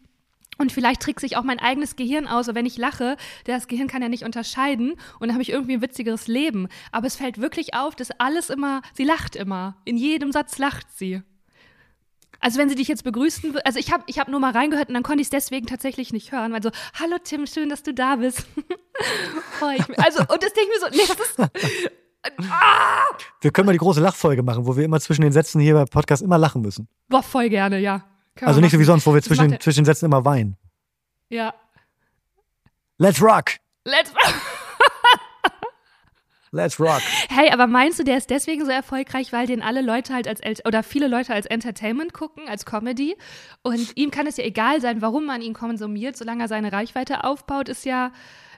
Und 0.58 0.72
vielleicht 0.72 1.00
trickst 1.00 1.22
sich 1.22 1.36
auch 1.36 1.42
mein 1.42 1.58
eigenes 1.58 1.96
Gehirn 1.96 2.26
aus, 2.26 2.48
und 2.48 2.54
wenn 2.54 2.66
ich 2.66 2.76
lache, 2.76 3.16
das 3.44 3.66
Gehirn 3.66 3.88
kann 3.88 4.02
ja 4.02 4.10
nicht 4.10 4.24
unterscheiden 4.24 4.92
und 4.92 5.28
dann 5.28 5.32
habe 5.32 5.42
ich 5.42 5.50
irgendwie 5.50 5.74
ein 5.74 5.82
witzigeres 5.82 6.26
Leben. 6.26 6.68
Aber 6.92 7.06
es 7.06 7.16
fällt 7.16 7.38
wirklich 7.38 7.72
auf, 7.72 7.94
dass 7.94 8.10
alles 8.12 8.50
immer, 8.50 8.82
sie 8.92 9.04
lacht 9.04 9.36
immer. 9.36 9.76
In 9.86 9.96
jedem 9.96 10.32
Satz 10.32 10.58
lacht 10.58 10.86
sie. 10.94 11.22
Also 12.40 12.58
wenn 12.58 12.68
sie 12.68 12.74
dich 12.74 12.88
jetzt 12.88 13.04
begrüßen 13.04 13.58
also 13.64 13.78
ich 13.78 13.92
habe 13.92 14.02
ich 14.06 14.18
hab 14.18 14.28
nur 14.28 14.40
mal 14.40 14.52
reingehört 14.52 14.88
und 14.88 14.94
dann 14.94 15.02
konnte 15.02 15.20
ich 15.20 15.26
es 15.26 15.30
deswegen 15.30 15.66
tatsächlich 15.66 16.12
nicht 16.12 16.32
hören, 16.32 16.52
weil 16.52 16.62
so, 16.62 16.70
hallo 16.98 17.16
Tim, 17.22 17.46
schön, 17.46 17.68
dass 17.68 17.82
du 17.82 17.92
da 17.92 18.16
bist. 18.16 18.46
Freu 19.58 19.74
ich 19.78 19.88
mich. 19.88 19.98
Also, 19.98 20.20
und 20.20 20.42
das 20.42 20.52
denke 20.52 20.70
ich 20.74 20.80
mir 20.80 20.90
so, 20.90 20.96
nee, 20.96 21.06
das 21.06 21.20
ist, 21.20 21.38
Wir 23.40 23.50
können 23.50 23.66
mal 23.66 23.72
die 23.72 23.78
große 23.78 24.00
Lachfolge 24.00 24.42
machen, 24.42 24.66
wo 24.66 24.76
wir 24.76 24.84
immer 24.84 25.00
zwischen 25.00 25.22
den 25.22 25.32
Sätzen 25.32 25.60
hier 25.60 25.74
beim 25.74 25.88
Podcast 25.88 26.22
immer 26.22 26.38
lachen 26.38 26.62
müssen. 26.62 26.88
boah, 27.08 27.22
voll 27.22 27.48
gerne, 27.48 27.78
ja. 27.78 28.04
Können 28.36 28.48
Also 28.48 28.60
nicht 28.60 28.72
so 28.72 28.78
wie 28.78 28.84
sonst, 28.84 29.06
wo 29.06 29.14
wir 29.14 29.22
zwischen 29.22 29.50
den, 29.50 29.60
zwischen 29.60 29.80
den 29.80 29.86
Sätzen 29.86 30.06
immer 30.06 30.24
weinen. 30.24 30.56
Ja. 31.28 31.54
Let's 32.98 33.20
rock! 33.22 33.52
Let's 33.84 34.12
Let's 36.52 36.80
rock! 36.80 37.00
Hey, 37.28 37.50
aber 37.52 37.68
meinst 37.68 38.00
du, 38.00 38.02
der 38.04 38.16
ist 38.16 38.28
deswegen 38.28 38.64
so 38.64 38.72
erfolgreich, 38.72 39.32
weil 39.32 39.46
den 39.46 39.62
alle 39.62 39.82
Leute 39.82 40.12
halt 40.12 40.26
als, 40.26 40.40
El- 40.40 40.56
oder 40.66 40.82
viele 40.82 41.06
Leute 41.06 41.32
als 41.32 41.46
Entertainment 41.46 42.12
gucken, 42.12 42.48
als 42.48 42.64
Comedy? 42.66 43.16
Und 43.62 43.96
ihm 43.96 44.10
kann 44.10 44.26
es 44.26 44.36
ja 44.36 44.42
egal 44.44 44.80
sein, 44.80 45.00
warum 45.00 45.26
man 45.26 45.42
ihn 45.42 45.54
konsumiert, 45.54 46.16
solange 46.16 46.42
er 46.44 46.48
seine 46.48 46.72
Reichweite 46.72 47.22
aufbaut, 47.22 47.68
ist 47.68 47.84
ja, 47.84 48.10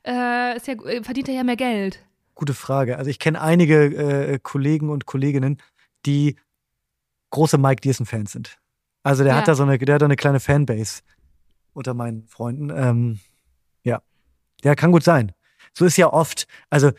äh, 0.06 0.56
ist 0.56 0.66
ja, 0.68 0.74
äh, 0.84 1.02
verdient 1.02 1.28
er 1.28 1.34
ja 1.34 1.44
mehr 1.44 1.56
Geld. 1.56 2.02
Gute 2.34 2.54
Frage. 2.54 2.96
Also 2.96 3.10
ich 3.10 3.18
kenne 3.18 3.42
einige 3.42 3.84
äh, 3.84 4.38
Kollegen 4.42 4.88
und 4.88 5.04
Kolleginnen, 5.04 5.58
die 6.06 6.36
große 7.28 7.58
Mike 7.58 7.82
Dierson-Fans 7.82 8.32
sind. 8.32 8.58
Also 9.02 9.22
der 9.22 9.34
Ja. 9.34 9.38
hat 9.40 9.48
da 9.48 9.54
so 9.54 9.64
eine, 9.64 9.76
der 9.76 9.96
hat 9.96 10.00
da 10.02 10.06
eine 10.06 10.16
kleine 10.16 10.40
Fanbase 10.40 11.02
unter 11.74 11.92
meinen 11.92 12.26
Freunden. 12.26 12.70
Ähm, 12.74 13.20
ja. 13.84 14.00
Ja, 14.64 14.74
kann 14.74 14.92
gut 14.92 15.02
sein. 15.02 15.32
So 15.74 15.84
ist 15.84 15.98
ja 15.98 16.10
oft, 16.10 16.46
also 16.70 16.92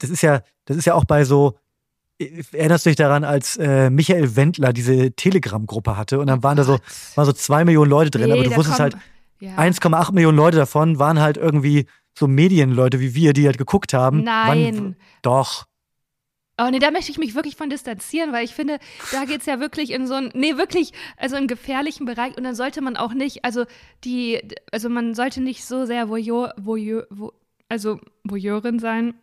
das 0.00 0.10
ist 0.10 0.22
ja, 0.22 0.42
das 0.64 0.76
ist 0.76 0.84
ja 0.86 0.94
auch 0.94 1.04
bei 1.04 1.24
so, 1.24 1.56
äh, 2.18 2.42
erinnerst 2.52 2.84
du 2.86 2.90
dich 2.90 2.96
daran, 2.96 3.24
als 3.24 3.56
äh, 3.56 3.88
Michael 3.90 4.34
Wendler 4.36 4.72
diese 4.72 5.12
Telegram-Gruppe 5.12 5.96
hatte 5.96 6.18
und 6.18 6.26
dann 6.26 6.42
waren 6.42 6.56
da 6.56 6.64
so, 6.64 6.78
waren 7.14 7.26
so 7.26 7.32
zwei 7.32 7.64
Millionen 7.64 7.90
Leute 7.90 8.10
drin, 8.10 8.26
Nee, 8.28 8.32
aber 8.32 8.42
du 8.44 8.56
wusstest 8.56 8.76
kommen- 8.78 8.92
halt, 8.92 8.96
ja. 9.40 9.56
1,8 9.56 10.12
Millionen 10.12 10.36
Leute 10.36 10.56
davon 10.58 10.98
waren 10.98 11.20
halt 11.20 11.36
irgendwie 11.38 11.86
so 12.18 12.26
Medienleute 12.26 13.00
wie 13.00 13.14
wir, 13.14 13.32
die 13.32 13.46
halt 13.46 13.56
geguckt 13.56 13.94
haben. 13.94 14.22
Nein. 14.24 14.74
Wann, 14.76 14.96
doch. 15.22 15.64
Oh 16.60 16.68
nee, 16.70 16.78
da 16.78 16.90
möchte 16.90 17.10
ich 17.10 17.16
mich 17.16 17.34
wirklich 17.34 17.56
von 17.56 17.70
distanzieren, 17.70 18.34
weil 18.34 18.44
ich 18.44 18.54
finde, 18.54 18.78
da 19.12 19.24
geht's 19.24 19.46
ja 19.46 19.60
wirklich 19.60 19.92
in 19.92 20.06
so 20.06 20.12
einen, 20.12 20.30
nee, 20.34 20.58
wirklich, 20.58 20.92
also 21.16 21.36
einen 21.36 21.46
gefährlichen 21.46 22.04
Bereich 22.04 22.36
und 22.36 22.44
dann 22.44 22.54
sollte 22.54 22.82
man 22.82 22.96
auch 22.98 23.14
nicht, 23.14 23.46
also 23.46 23.64
die, 24.04 24.42
also 24.70 24.90
man 24.90 25.14
sollte 25.14 25.40
nicht 25.40 25.64
so 25.64 25.86
sehr 25.86 26.10
Voyeur, 26.10 26.52
Voyeur, 26.58 27.06
Vo, 27.08 27.32
also 27.70 27.98
Voyeurin 28.24 28.78
sein, 28.78 29.14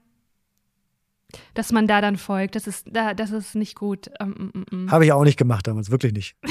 dass 1.54 1.72
man 1.72 1.88
da 1.88 2.02
dann 2.02 2.18
folgt. 2.18 2.56
Das 2.56 2.68
ist, 2.68 2.88
da, 2.92 3.14
das 3.14 3.32
ist 3.32 3.56
nicht 3.56 3.76
gut. 3.76 4.10
Ähm, 4.20 4.52
mm, 4.54 4.76
mm, 4.76 4.86
mm. 4.86 4.92
Habe 4.92 5.06
ich 5.06 5.12
auch 5.12 5.24
nicht 5.24 5.38
gemacht 5.38 5.68
damals, 5.68 5.92
wirklich 5.92 6.14
nicht. 6.14 6.36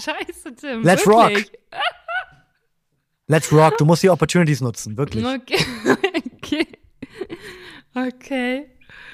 Scheiße, 0.00 0.54
Tim. 0.56 0.82
Let's 0.82 1.06
wirklich. 1.06 1.52
Let's 3.26 3.52
rock, 3.52 3.78
du 3.78 3.84
musst 3.84 4.02
die 4.02 4.10
Opportunities 4.10 4.60
nutzen, 4.60 4.96
wirklich. 4.96 5.24
Okay. 5.24 5.64
okay. 6.34 6.66
Okay. 7.94 8.66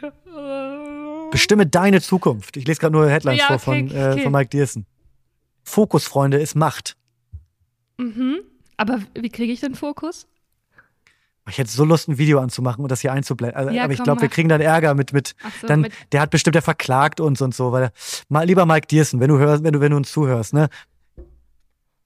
Äh, 0.02 1.30
Bestimme 1.30 1.66
deine 1.66 2.00
Zukunft. 2.00 2.56
Ich 2.56 2.66
lese 2.66 2.80
gerade 2.80 2.92
nur 2.92 3.08
Headlines 3.10 3.40
Ja, 3.40 3.58
vor 3.58 3.74
okay, 3.74 3.88
von, 3.88 3.96
äh, 3.96 4.12
okay. 4.12 4.22
von 4.22 4.32
Mike 4.32 4.50
Dierson. 4.50 4.86
Fokus, 5.62 6.04
Freunde, 6.04 6.38
ist 6.38 6.54
Macht. 6.54 6.96
Mhm. 7.98 8.40
Aber 8.76 9.00
wie 9.14 9.30
kriege 9.30 9.52
ich 9.52 9.60
den 9.60 9.74
Fokus? 9.74 10.26
Ich 11.48 11.58
hätte 11.58 11.70
so 11.70 11.84
Lust, 11.84 12.08
ein 12.08 12.18
Video 12.18 12.40
anzumachen 12.40 12.82
und 12.82 12.90
das 12.90 13.00
hier 13.00 13.12
einzublenden. 13.12 13.56
Also, 13.56 13.70
Ja, 13.70 13.84
aber 13.84 13.92
ich 13.92 14.02
glaube, 14.02 14.20
wir 14.20 14.28
kriegen 14.28 14.48
dann 14.48 14.60
Ärger 14.60 14.94
mit, 14.94 15.12
mit 15.12 15.34
so, 15.60 15.66
dann, 15.68 15.82
mit- 15.82 15.92
der 16.12 16.20
hat 16.20 16.30
bestimmt, 16.30 16.54
der 16.56 16.62
verklagt 16.62 17.20
uns 17.20 17.40
und 17.40 17.54
so, 17.54 17.70
weil 17.72 17.90
mal 18.28 18.44
lieber 18.44 18.66
Mike 18.66 18.88
Diersen, 18.88 19.20
wenn 19.20 19.28
du 19.28 19.38
hörst, 19.38 19.62
wenn 19.62 19.72
du, 19.72 19.80
wenn 19.80 19.90
du 19.92 19.96
uns 19.96 20.10
zuhörst, 20.10 20.54
ne? 20.54 20.68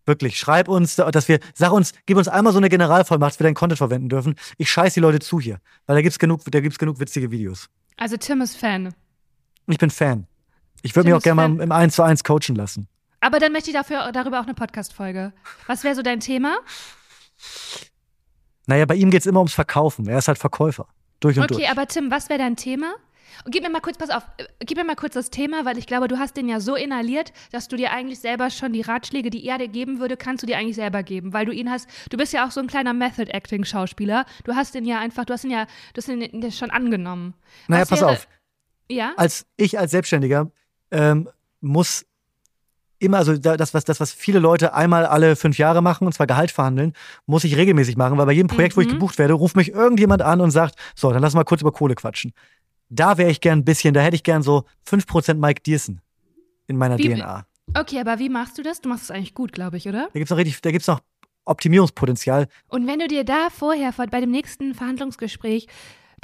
Wirklich, 0.07 0.39
schreib 0.39 0.69
uns, 0.69 0.97
dass 0.97 1.29
wir, 1.29 1.39
sag 1.55 1.73
uns, 1.73 1.93
gib 2.07 2.17
uns 2.17 2.27
einmal 2.27 2.53
so 2.53 2.59
eine 2.59 2.69
Generalvollmacht, 2.69 3.33
dass 3.33 3.39
wir 3.41 3.45
deinen 3.45 3.55
Content 3.55 3.79
verwenden 3.79 4.09
dürfen. 4.09 4.35
Ich 4.59 4.71
scheiß 4.71 4.95
die 4.95 5.01
Leute 5.01 5.21
zu 5.21 5.41
hier, 5.41 5.61
weil 5.87 5.97
da 5.97 6.03
gibt's 6.03 6.19
genug, 6.19 6.41
da 6.51 6.61
gibt's 6.61 6.79
genug 6.79 6.99
witzige 7.01 7.31
Videos. 7.31 7.69
Also 7.97 8.17
Tim 8.17 8.41
ist 8.41 8.57
Fan. 8.57 8.93
Ich 9.69 9.79
bin 9.79 9.91
Fan. 9.91 10.27
Ich 10.83 10.97
würde 10.97 11.09
mich 11.11 11.15
auch 11.15 11.23
gerne 11.23 11.49
mal 11.49 11.63
im 11.63 11.71
1 11.73 11.95
zu 11.95 12.03
1 12.03 12.25
coachen 12.25 12.57
lassen. 12.57 12.89
Aber 13.21 13.39
dann 13.39 13.53
möchte 13.53 13.71
ich 13.71 13.77
dafür, 13.77 14.11
darüber 14.13 14.41
auch 14.41 14.45
eine 14.45 14.55
Podcast-Folge. 14.55 15.33
Was 15.67 15.85
wäre 15.85 15.95
so 15.95 16.03
dein 16.03 16.21
Thema? 16.21 16.57
Naja, 18.67 18.85
bei 18.87 18.95
ihm 18.95 19.11
geht's 19.11 19.27
immer 19.27 19.41
ums 19.41 19.55
Verkaufen. 19.55 20.07
Er 20.09 20.19
ist 20.19 20.29
halt 20.29 20.39
Verkäufer. 20.39 20.87
Durch 21.21 21.37
und 21.39 21.45
Okay, 21.45 21.55
durch. 21.55 21.71
aber 21.71 21.87
Tim, 21.87 22.11
was 22.11 22.29
wäre 22.29 22.39
dein 22.39 22.57
Thema? 22.57 22.95
Gib 23.47 23.63
mir 23.63 23.71
mal 23.71 23.81
kurz, 23.81 23.97
pass 23.97 24.11
auf, 24.11 24.23
gib 24.59 24.77
mir 24.77 24.85
mal 24.85 24.97
kurz 24.97 25.15
das 25.15 25.31
Thema, 25.31 25.65
weil 25.65 25.79
ich 25.79 25.87
glaube, 25.87 26.09
du 26.09 26.19
hast 26.19 26.37
den 26.37 26.49
ja 26.49 26.61
so 26.61 26.75
inhaliert, 26.75 27.33
dass 27.53 27.69
du 27.69 27.77
dir 27.77 27.91
eigentlich 27.91 28.19
selber 28.19 28.51
schon 28.51 28.73
die 28.75 28.83
Ratschläge, 28.83 29.31
die 29.31 29.47
er 29.47 29.57
dir 29.57 29.69
geben 29.69 29.99
würde, 29.99 30.17
kannst 30.19 30.43
du 30.43 30.47
dir 30.47 30.59
eigentlich 30.59 30.77
selber 30.77 31.03
geben, 31.03 31.33
weil 31.33 31.47
du 31.47 31.53
ihn 31.53 31.71
hast, 31.71 31.89
du 32.11 32.17
bist 32.19 32.33
ja 32.35 32.47
auch 32.47 32.51
so 32.51 32.61
ein 32.61 32.67
kleiner 32.67 32.93
Method-Acting-Schauspieler. 32.93 34.27
Du 34.45 34.55
hast 34.57 34.75
den 34.75 34.85
ja 34.85 34.99
einfach, 34.99 35.25
du 35.25 35.33
hast 35.33 35.45
ihn 35.45 35.51
ja, 35.53 35.65
du 35.95 35.99
hast 35.99 36.09
ihn 36.09 36.43
ja 36.43 36.51
schon 36.51 36.71
angenommen. 36.71 37.35
Naja, 37.69 37.83
Was 37.83 37.89
pass 37.89 38.01
wäre- 38.01 38.11
auf. 38.13 38.29
Ja? 38.89 39.13
als 39.17 39.47
ich 39.57 39.79
als 39.79 39.93
Selbstständiger 39.93 40.51
ähm, 40.91 41.29
muss 41.61 42.05
immer, 43.01 43.19
also 43.19 43.37
da- 43.37 43.57
das 43.57 43.75
was, 43.75 43.85
das, 43.85 43.99
was 43.99 44.13
viele 44.13 44.39
Leute 44.39 44.73
einmal 44.75 45.05
alle 45.07 45.35
fünf 45.35 45.59
Jahre 45.59 45.83
machen, 45.83 46.07
und 46.07 46.13
zwar 46.13 46.27
Gehalt 46.29 46.51
verhandeln, 46.53 46.93
muss 47.27 47.43
ich 47.45 47.57
regelmäßig 47.57 47.97
machen, 47.97 48.17
weil 48.19 48.27
bei 48.27 48.33
jedem 48.33 48.47
Projekt, 48.49 48.77
wo 48.77 48.81
ich 48.81 48.87
Mhm. 48.87 48.93
gebucht 48.93 49.19
werde, 49.19 49.35
ruft 49.35 49.57
mich 49.57 49.71
irgendjemand 49.73 50.23
an 50.23 50.41
und 50.41 50.51
sagt, 50.53 50.77
so, 50.95 51.13
dann 51.13 51.21
lass 51.23 51.35
mal 51.35 51.45
kurz 51.45 51.61
über 51.63 51.73
Kohle 51.73 51.95
quatschen. 51.97 52.33
Da 52.89 53.19
wäre 53.19 53.31
ich 53.31 53.41
gern 53.41 53.61
ein 53.61 53.65
bisschen, 53.65 53.95
da 53.95 54.01
hätte 54.01 54.17
ich 54.17 54.23
gern 54.23 54.43
so 54.43 54.65
5% 54.85 55.41
Mike 55.41 55.63
Diersen 55.63 56.01
in 56.67 56.77
meiner 56.77 56.99
Wie- 56.99 57.09
DNA. 57.09 57.47
Okay, 57.77 58.01
aber 58.01 58.19
wie 58.19 58.29
machst 58.29 58.59
du 58.59 58.63
das? 58.63 58.81
Du 58.81 58.89
machst 58.89 59.05
es 59.05 59.11
eigentlich 59.11 59.35
gut, 59.35 59.53
glaube 59.53 59.77
ich, 59.77 59.87
oder? 59.89 60.09
Da 60.13 60.19
gibt's 60.19 60.31
noch 60.31 60.39
richtig, 60.39 60.61
da 60.61 60.71
gibt's 60.73 60.87
noch 60.89 61.01
Optimierungspotenzial. 61.45 62.49
Und 62.69 62.87
wenn 62.87 62.99
du 62.99 63.09
dir 63.09 63.25
da 63.25 63.49
vorher 63.51 63.93
vor, 63.93 64.07
bei 64.07 64.21
dem 64.21 64.31
nächsten 64.31 64.75
Verhandlungsgespräch 64.75 65.69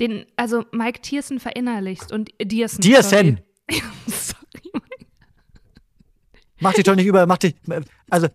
den, 0.01 0.27
also 0.37 0.65
Mike 0.73 1.01
Tiersen 1.01 1.41
verinnerlichst 1.41 2.13
und 2.13 2.31
Diersen. 2.43 2.81
Diersen! 2.81 3.41
Sorry. 4.09 4.36
Mach 6.61 6.73
dich 6.73 6.85
doch 6.85 6.95
nicht 6.95 7.07
über, 7.07 7.27
mach 7.27 7.39
dich, 7.39 7.55
also, 8.11 8.29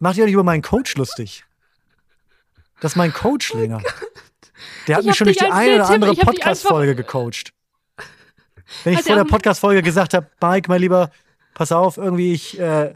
mach 0.00 0.10
dich 0.10 0.20
doch 0.20 0.26
nicht 0.26 0.34
über 0.34 0.44
meinen 0.44 0.62
Coach 0.62 0.96
lustig. 0.96 1.44
Das 2.80 2.92
ist 2.92 2.96
mein 2.96 3.12
Coach, 3.12 3.52
Lena. 3.54 3.80
Der 4.86 4.96
hat 4.96 5.02
Ich 5.02 5.08
mich 5.08 5.16
schon 5.16 5.26
durch 5.26 5.38
die 5.38 5.46
eine 5.46 5.76
oder 5.76 5.88
andere 5.88 6.14
Podcast-Folge 6.14 6.94
gecoacht. 6.94 7.52
Wenn 8.84 8.94
ich 8.94 8.98
Hat 8.98 9.06
vor 9.06 9.16
er 9.16 9.24
der 9.24 9.30
Podcast-Folge 9.30 9.82
gesagt 9.82 10.14
habe, 10.14 10.28
Mike, 10.40 10.68
mein 10.68 10.80
Lieber, 10.80 11.10
pass 11.54 11.72
auf, 11.72 11.96
irgendwie, 11.96 12.32
ich, 12.32 12.58
äh, 12.58 12.94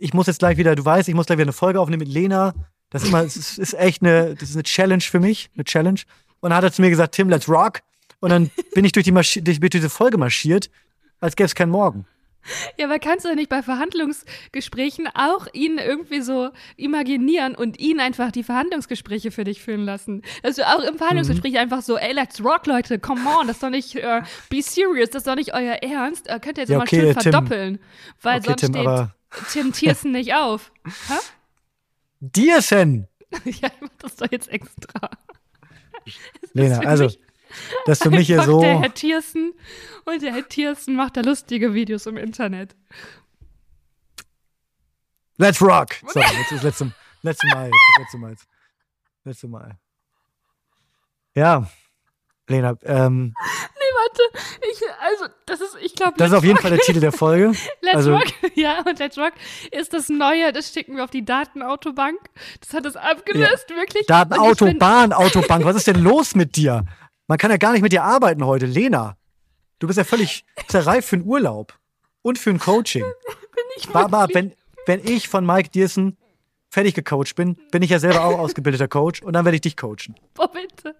ich 0.00 0.12
muss 0.14 0.26
jetzt 0.26 0.40
gleich 0.40 0.56
wieder, 0.56 0.74
du 0.74 0.84
weißt, 0.84 1.08
ich 1.08 1.14
muss 1.14 1.26
gleich 1.26 1.38
wieder 1.38 1.46
eine 1.46 1.52
Folge 1.52 1.80
aufnehmen 1.80 2.00
mit 2.00 2.08
Lena. 2.08 2.54
Das 2.90 3.02
ist 3.02 3.08
immer, 3.08 3.22
es 3.22 3.58
ist, 3.58 3.74
echt 3.74 4.02
eine, 4.02 4.34
das 4.34 4.50
ist 4.50 4.56
eine 4.56 4.62
Challenge 4.62 5.02
für 5.02 5.20
mich, 5.20 5.50
eine 5.54 5.64
Challenge. 5.64 6.00
Und 6.40 6.50
dann 6.50 6.56
hat 6.56 6.64
er 6.64 6.72
zu 6.72 6.82
mir 6.82 6.90
gesagt, 6.90 7.14
Tim, 7.14 7.28
let's 7.28 7.48
rock. 7.48 7.80
Und 8.20 8.30
dann 8.30 8.50
bin 8.74 8.84
ich 8.84 8.92
durch, 8.92 9.04
die 9.04 9.12
Maschi 9.12 9.42
durch, 9.42 9.60
durch 9.60 9.70
diese 9.70 9.90
Folge 9.90 10.18
marschiert, 10.18 10.70
als 11.20 11.36
gäbe 11.36 11.46
es 11.46 11.54
keinen 11.54 11.70
Morgen. 11.70 12.06
Ja, 12.78 12.86
aber 12.86 12.98
kannst 12.98 13.26
du 13.26 13.34
nicht 13.34 13.50
bei 13.50 13.62
Verhandlungsgesprächen 13.62 15.06
auch 15.14 15.46
ihn 15.52 15.76
irgendwie 15.78 16.22
so 16.22 16.50
imaginieren 16.76 17.54
und 17.54 17.78
ihn 17.78 18.00
einfach 18.00 18.30
die 18.32 18.42
Verhandlungsgespräche 18.42 19.30
für 19.30 19.44
dich 19.44 19.60
führen 19.60 19.84
lassen? 19.84 20.22
Dass 20.42 20.56
du 20.56 20.66
auch 20.66 20.82
im 20.82 20.96
Verhandlungsgespräch 20.96 21.52
Mhm. 21.52 21.58
einfach 21.58 21.82
so, 21.82 21.98
ey, 21.98 22.12
let's 22.12 22.42
rock, 22.42 22.66
Leute, 22.66 22.98
come 22.98 23.28
on, 23.28 23.46
das 23.48 23.56
ist 23.56 23.62
doch 23.62 23.70
nicht, 23.70 23.96
äh, 23.96 24.22
be 24.48 24.62
serious, 24.62 25.10
das 25.10 25.20
ist 25.20 25.26
doch 25.26 25.34
nicht 25.34 25.52
euer 25.54 25.74
Ernst. 25.82 26.28
Äh, 26.28 26.40
könnt 26.40 26.56
ihr 26.58 26.62
jetzt 26.62 26.70
Ja, 26.70 26.78
mal 26.78 26.84
okay, 26.84 27.00
schön 27.00 27.14
Tim. 27.18 27.22
verdoppeln, 27.32 27.78
weil 28.22 28.38
Okay, 28.38 28.46
sonst 28.46 28.60
Tim, 28.60 28.70
steht 28.72 29.08
Tim 29.52 29.72
Tiersen 29.72 30.12
nicht 30.12 30.34
auf. 30.34 30.72
Hä? 31.08 31.14
Diersen! 32.20 33.08
ja, 33.44 33.68
ich 33.68 33.80
mach 33.80 33.90
das 33.98 34.16
doch 34.16 34.30
jetzt 34.32 34.48
extra. 34.48 35.10
Lena, 36.54 36.78
also, 36.80 37.04
mich 37.04 37.18
dass 37.86 37.98
du 37.98 38.10
mich 38.10 38.26
hier 38.26 38.42
so. 38.42 38.60
Der 38.60 38.80
Herr 38.80 38.94
Tiersen 38.94 39.52
und 40.04 40.22
der 40.22 40.32
Herr 40.34 40.48
Tiersen 40.48 40.96
macht 40.96 41.16
da 41.16 41.20
lustige 41.20 41.74
Videos 41.74 42.06
im 42.06 42.16
Internet. 42.16 42.74
Let's 45.36 45.62
rock! 45.62 45.94
So, 46.06 46.20
jetzt 46.20 46.52
ist 46.52 46.52
das 46.52 46.62
letzte, 46.62 46.92
letzte 47.22 47.46
Mal. 47.48 47.66
Jetzt, 47.66 47.98
letzte 47.98 48.18
Mal. 48.18 48.30
Jetzt. 48.30 48.46
Letzte 49.24 49.48
Mal. 49.48 49.78
Ja, 51.34 51.68
Lena, 52.48 52.76
ähm, 52.82 53.34
Nee, 53.36 53.94
warte. 53.94 54.22
Ich, 54.72 54.82
also, 55.00 55.32
das 55.46 55.60
ist, 55.60 55.76
ich 55.82 55.94
glaube, 55.94 56.14
das 56.16 56.30
ist 56.30 56.36
auf 56.36 56.44
jeden 56.44 56.58
Fall 56.58 56.70
der 56.70 56.80
Titel 56.80 57.00
der 57.00 57.12
Folge. 57.12 57.52
Let's 57.82 57.96
also, 57.96 58.16
Rock, 58.16 58.26
ja, 58.54 58.82
und 58.84 58.98
Let's 58.98 59.18
Rock 59.18 59.32
ist 59.70 59.92
das 59.92 60.08
Neue, 60.08 60.52
das 60.52 60.72
schicken 60.72 60.96
wir 60.96 61.04
auf 61.04 61.10
die 61.10 61.24
Datenautobank. 61.24 62.18
Das 62.60 62.72
hat 62.72 62.86
es 62.86 62.96
abgelöst, 62.96 63.68
wirklich. 63.70 63.78
Und 63.78 64.00
ich 64.00 64.06
bin- 64.06 64.06
Datenautobahn, 64.06 65.12
Autobank, 65.12 65.64
was 65.64 65.76
ist 65.76 65.86
denn 65.86 66.02
los 66.02 66.34
mit 66.34 66.56
dir? 66.56 66.84
Man 67.28 67.36
kann 67.36 67.50
ja 67.50 67.58
gar 67.58 67.72
nicht 67.72 67.82
mit 67.82 67.92
dir 67.92 68.04
arbeiten 68.04 68.44
heute, 68.46 68.64
Lena. 68.64 69.16
Du 69.78 69.86
bist 69.86 69.98
ja 69.98 70.04
völlig 70.04 70.44
zerreift 70.66 71.08
für 71.08 71.16
einen 71.16 71.26
Urlaub 71.26 71.78
und 72.22 72.38
für 72.38 72.48
ein 72.50 72.58
Coaching. 72.58 73.04
bin 73.54 73.64
ich 73.76 73.94
Aber 73.94 74.28
wirklich- 74.28 74.34
wenn, 74.86 75.00
wenn 75.02 75.14
ich 75.14 75.28
von 75.28 75.44
Mike 75.44 75.68
Diersen 75.68 76.16
fertig 76.70 76.94
gecoacht 76.94 77.36
bin, 77.36 77.56
bin 77.70 77.82
ich 77.82 77.90
ja 77.90 77.98
selber 77.98 78.24
auch 78.24 78.38
ausgebildeter 78.38 78.88
Coach 78.88 79.22
und 79.22 79.34
dann 79.34 79.44
werde 79.44 79.56
ich 79.56 79.60
dich 79.60 79.76
coachen. 79.76 80.14
Boah, 80.34 80.50
bitte. 80.50 80.96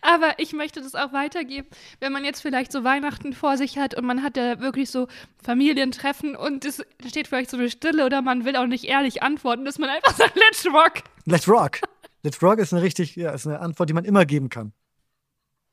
Aber 0.00 0.38
ich 0.38 0.52
möchte 0.54 0.80
das 0.80 0.94
auch 0.94 1.12
weitergeben, 1.12 1.68
wenn 2.00 2.12
man 2.12 2.24
jetzt 2.24 2.40
vielleicht 2.40 2.72
so 2.72 2.82
Weihnachten 2.84 3.34
vor 3.34 3.58
sich 3.58 3.76
hat 3.76 3.92
und 3.94 4.06
man 4.06 4.22
hat 4.22 4.36
ja 4.38 4.60
wirklich 4.60 4.90
so 4.90 5.06
Familientreffen 5.42 6.34
und 6.34 6.64
es 6.64 6.82
steht 7.06 7.26
vielleicht 7.28 7.50
so 7.50 7.56
eine 7.58 7.68
Stille 7.68 8.06
oder 8.06 8.22
man 8.22 8.44
will 8.46 8.56
auch 8.56 8.66
nicht 8.66 8.84
ehrlich 8.84 9.22
antworten, 9.22 9.64
dass 9.66 9.78
man 9.78 9.90
einfach 9.90 10.14
sagt, 10.14 10.34
let's 10.36 10.64
rock. 10.66 11.02
Let's 11.26 11.48
rock. 11.48 11.80
Let's 12.22 12.42
rock 12.42 12.58
ist 12.58 12.72
eine 12.72 12.82
richtig, 12.82 13.16
ja, 13.16 13.32
ist 13.32 13.46
eine 13.46 13.60
Antwort, 13.60 13.88
die 13.90 13.94
man 13.94 14.04
immer 14.04 14.24
geben 14.24 14.48
kann. 14.48 14.72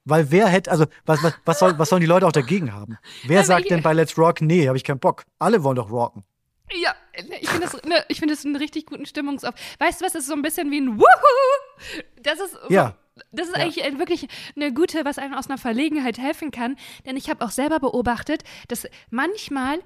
Weil 0.05 0.29
wer 0.31 0.47
hätte, 0.47 0.69
also 0.71 0.85
was, 1.05 1.21
was, 1.23 1.33
was, 1.45 1.59
soll, 1.59 1.79
was 1.79 1.89
sollen 1.89 2.01
die 2.01 2.05
Leute 2.07 2.27
auch 2.27 2.31
dagegen 2.31 2.71
haben? 2.73 2.97
Wer 3.25 3.39
Aber 3.39 3.47
sagt 3.47 3.69
denn 3.71 3.81
bei 3.81 3.91
Let's 3.93 4.17
Rock, 4.17 4.41
nee, 4.41 4.67
habe 4.67 4.77
ich 4.77 4.83
keinen 4.83 4.99
Bock. 4.99 5.23
Alle 5.39 5.63
wollen 5.63 5.75
doch 5.77 5.89
rocken. 5.89 6.23
Ja, 6.71 6.95
ich 7.39 7.49
finde 7.49 7.67
das, 7.67 7.83
ne, 7.83 8.03
ich 8.07 8.19
finde 8.19 8.33
das 8.35 8.45
einen 8.45 8.55
richtig 8.55 8.85
guten 8.85 9.05
Stimmungsauf. 9.05 9.53
Weißt 9.79 10.01
du 10.01 10.05
was, 10.05 10.13
das 10.13 10.21
ist 10.23 10.27
so 10.27 10.33
ein 10.33 10.41
bisschen 10.41 10.69
wie 10.71 10.79
ein 10.79 10.99
Woohoo. 10.99 12.03
Das 12.21 12.39
ist, 12.39 12.57
Ja. 12.69 12.95
das 13.31 13.47
ist 13.47 13.57
Ja. 13.57 13.63
eigentlich 13.63 13.83
wirklich 13.99 14.27
eine 14.55 14.73
gute, 14.73 15.05
was 15.05 15.17
einem 15.17 15.33
aus 15.35 15.47
einer 15.47 15.57
Verlegenheit 15.57 16.17
helfen 16.17 16.51
kann. 16.51 16.75
Denn 17.05 17.17
ich 17.17 17.29
habe 17.29 17.43
auch 17.45 17.51
selber 17.51 17.79
beobachtet, 17.79 18.43
dass 18.67 18.87
manchmal 19.09 19.79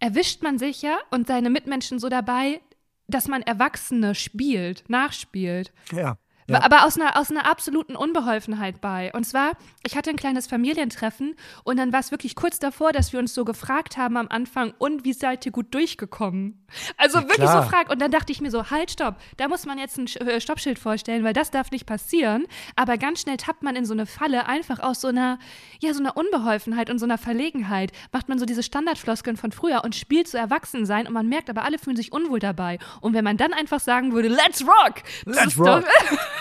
erwischt 0.00 0.42
man 0.42 0.58
sich 0.58 0.82
ja 0.82 0.98
und 1.10 1.26
seine 1.26 1.50
Mitmenschen 1.50 1.98
so 1.98 2.08
dabei, 2.08 2.60
dass 3.06 3.26
man 3.26 3.42
Erwachsene 3.42 4.14
spielt, 4.14 4.84
nachspielt. 4.88 5.72
Ja. 5.92 6.18
Ja. 6.48 6.62
Aber 6.62 6.86
aus 6.86 6.96
einer, 6.96 7.18
aus 7.18 7.30
einer 7.30 7.46
absoluten 7.46 7.94
Unbeholfenheit 7.94 8.80
bei. 8.80 9.12
Und 9.12 9.24
zwar, 9.24 9.52
ich 9.84 9.96
hatte 9.96 10.10
ein 10.10 10.16
kleines 10.16 10.46
Familientreffen 10.46 11.34
und 11.62 11.76
dann 11.76 11.92
war 11.92 12.00
es 12.00 12.10
wirklich 12.10 12.34
kurz 12.34 12.58
davor, 12.58 12.92
dass 12.92 13.12
wir 13.12 13.20
uns 13.20 13.34
so 13.34 13.44
gefragt 13.44 13.96
haben 13.98 14.16
am 14.16 14.28
Anfang, 14.28 14.72
und 14.78 15.04
wie 15.04 15.12
seid 15.12 15.44
ihr 15.44 15.52
gut 15.52 15.74
durchgekommen? 15.74 16.64
Also 16.96 17.18
Ja, 17.18 17.28
wirklich 17.28 17.48
so 17.48 17.62
fragt. 17.62 17.90
Und 17.90 18.00
dann 18.00 18.10
dachte 18.10 18.32
ich 18.32 18.40
mir 18.40 18.50
so, 18.50 18.70
halt, 18.70 18.90
stopp, 18.90 19.16
da 19.36 19.48
muss 19.48 19.66
man 19.66 19.78
jetzt 19.78 19.98
ein 19.98 20.06
äh, 20.06 20.40
Stoppschild 20.40 20.78
vorstellen, 20.78 21.22
weil 21.24 21.32
das 21.32 21.50
darf 21.50 21.70
nicht 21.70 21.86
passieren. 21.86 22.46
Aber 22.76 22.96
ganz 22.96 23.20
schnell 23.20 23.36
tappt 23.36 23.62
man 23.62 23.76
in 23.76 23.84
so 23.84 23.92
eine 23.92 24.06
Falle, 24.06 24.46
einfach 24.46 24.80
aus 24.80 25.00
so 25.00 25.08
einer, 25.08 25.38
ja, 25.80 25.92
so 25.92 26.00
einer 26.00 26.16
Unbeholfenheit 26.16 26.88
und 26.88 26.98
so 26.98 27.04
einer 27.04 27.18
Verlegenheit. 27.18 27.92
Macht 28.12 28.28
man 28.28 28.38
so 28.38 28.46
diese 28.46 28.62
Standardfloskeln 28.62 29.36
von 29.36 29.52
früher 29.52 29.84
und 29.84 29.94
spielt 29.96 30.28
so 30.28 30.38
erwachsen 30.38 30.86
sein 30.86 31.06
und 31.06 31.12
man 31.12 31.28
merkt 31.28 31.50
aber, 31.50 31.64
alle 31.64 31.78
fühlen 31.78 31.96
sich 31.96 32.12
unwohl 32.12 32.38
dabei. 32.38 32.78
Und 33.00 33.12
wenn 33.12 33.24
man 33.24 33.36
dann 33.36 33.52
einfach 33.52 33.80
sagen 33.80 34.12
würde, 34.12 34.28
let's 34.28 34.62
rock! 34.62 35.02
Let's 35.26 35.58
rock. 35.58 35.84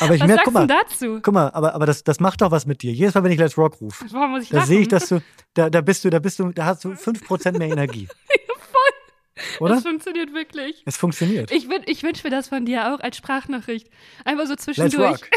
Aber 0.00 0.14
ich 0.14 0.20
was 0.20 0.26
merke, 0.28 0.42
guck 0.44 0.54
mal, 0.54 0.66
dazu? 0.66 1.20
guck 1.22 1.34
mal, 1.34 1.50
aber, 1.50 1.74
aber 1.74 1.86
das, 1.86 2.04
das 2.04 2.20
macht 2.20 2.40
doch 2.40 2.50
was 2.50 2.66
mit 2.66 2.82
dir. 2.82 2.92
Jedes 2.92 3.14
Mal, 3.14 3.24
wenn 3.24 3.32
ich 3.32 3.38
Let's 3.38 3.56
Rock 3.58 3.80
rufe, 3.80 4.04
da 4.50 4.66
sehe 4.66 4.80
ich, 4.80 4.88
dass 4.88 5.08
du, 5.08 5.20
da, 5.54 5.70
da 5.70 5.80
bist 5.80 6.04
du, 6.04 6.10
da 6.10 6.18
bist 6.18 6.38
du, 6.38 6.50
da 6.50 6.66
hast 6.66 6.84
du 6.84 6.90
5% 6.92 7.58
mehr 7.58 7.68
Energie. 7.68 8.08
Oder? 9.60 9.74
Das 9.76 9.82
funktioniert 9.84 10.32
wirklich. 10.34 10.82
Es 10.84 10.96
funktioniert. 10.96 11.50
Ich, 11.50 11.66
wün- 11.66 11.82
ich 11.86 12.02
wünsche 12.02 12.24
mir 12.26 12.30
das 12.30 12.48
von 12.48 12.64
dir 12.64 12.94
auch 12.94 13.00
als 13.00 13.16
Sprachnachricht. 13.16 13.88
Einfach 14.24 14.46
so 14.46 14.54
zwischendurch. 14.56 15.20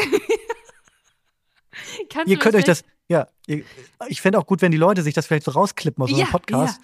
Ihr 2.26 2.38
könnt 2.38 2.54
euch 2.54 2.64
das, 2.64 2.84
ja, 3.08 3.26
ihr, 3.46 3.62
ich 4.08 4.20
fände 4.20 4.38
auch 4.38 4.46
gut, 4.46 4.62
wenn 4.62 4.72
die 4.72 4.78
Leute 4.78 5.02
sich 5.02 5.14
das 5.14 5.26
vielleicht 5.26 5.44
so 5.44 5.50
rausklippen 5.50 6.02
aus 6.02 6.10
Ja, 6.10 6.16
unserem 6.16 6.32
Podcast. 6.32 6.80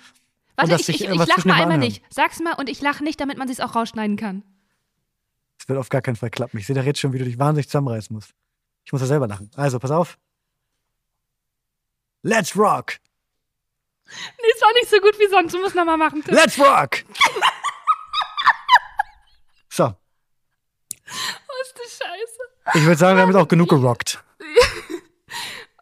Warte, 0.57 0.71
dass 0.71 0.81
ich, 0.81 0.87
sich 0.87 0.95
ich, 0.97 1.01
ich 1.03 1.07
irgendwas 1.09 1.29
lach 1.29 1.45
mal 1.45 1.53
einmal 1.55 1.63
anhören. 1.65 1.81
nicht. 1.81 2.03
Sag's 2.11 2.41
mal 2.41 2.53
und 2.55 2.69
ich 2.69 2.81
lache 2.83 3.03
nicht, 3.03 3.19
damit 3.21 3.39
man 3.39 3.49
sich's 3.49 3.61
auch 3.61 3.75
rausschneiden 3.75 4.17
kann. 4.17 4.43
Das 5.63 5.69
wird 5.69 5.79
auf 5.79 5.91
gar 5.91 6.03
keinen 6.03 6.17
Fall 6.17 6.31
klappen. 6.31 6.59
Ich 6.59 6.67
sehe 6.67 6.75
da 6.75 6.83
jetzt 6.83 6.99
schon, 6.99 7.13
wie 7.13 7.19
du 7.19 7.25
dich 7.25 7.39
wahnsinnig 7.39 7.69
zusammenreißen 7.69 8.13
musst. 8.13 8.33
Ich 8.85 8.91
muss 8.91 9.01
da 9.01 9.07
selber 9.07 9.29
lachen. 9.29 9.49
Also, 9.55 9.79
pass 9.79 9.93
auf. 9.93 10.19
Let's 12.23 12.57
rock! 12.57 12.99
Nee, 14.07 14.49
ist 14.53 14.65
auch 14.65 14.75
nicht 14.75 14.91
so 14.91 14.99
gut 14.99 15.17
wie 15.21 15.29
sonst. 15.29 15.55
Du 15.55 15.61
musst 15.61 15.77
nochmal 15.77 15.97
machen. 15.97 16.25
Tim. 16.25 16.35
Let's 16.35 16.59
rock! 16.59 17.05
so, 19.71 19.85
Was 19.85 21.69
ist 21.69 21.77
die 21.77 22.05
Scheiße? 22.05 22.79
Ich 22.79 22.85
würde 22.85 22.99
sagen, 22.99 23.17
wir 23.17 23.23
haben 23.23 23.31
jetzt 23.31 23.41
auch 23.41 23.47
genug 23.47 23.69
gerockt. 23.69 24.25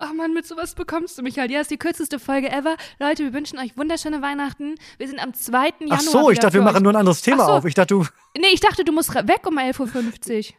Ach 0.02 0.14
man, 0.14 0.32
mit 0.32 0.46
sowas 0.46 0.74
bekommst 0.74 1.18
du 1.18 1.22
mich 1.22 1.38
halt. 1.38 1.50
Ja, 1.50 1.60
ist 1.60 1.70
die 1.70 1.76
kürzeste 1.76 2.18
Folge 2.18 2.50
ever. 2.50 2.76
Leute, 2.98 3.22
wir 3.22 3.32
wünschen 3.34 3.58
euch 3.58 3.76
wunderschöne 3.76 4.22
Weihnachten. 4.22 4.76
Wir 4.98 5.06
sind 5.08 5.18
am 5.22 5.34
2. 5.34 5.52
Januar. 5.80 5.98
Ach 5.98 6.00
so, 6.00 6.30
ich 6.30 6.38
dachte, 6.38 6.54
wir 6.54 6.62
machen 6.62 6.82
nur 6.82 6.92
ein 6.92 6.96
anderes 6.96 7.20
Thema 7.20 7.44
so. 7.44 7.52
auf. 7.52 7.64
Ich 7.66 7.74
dachte, 7.74 7.94
du. 7.94 8.06
Nee, 8.36 8.46
ich 8.52 8.60
dachte, 8.60 8.82
du 8.84 8.92
musst 8.92 9.14
weg 9.14 9.46
um 9.46 9.58
11.50 9.58 10.38
Uhr. 10.50 10.54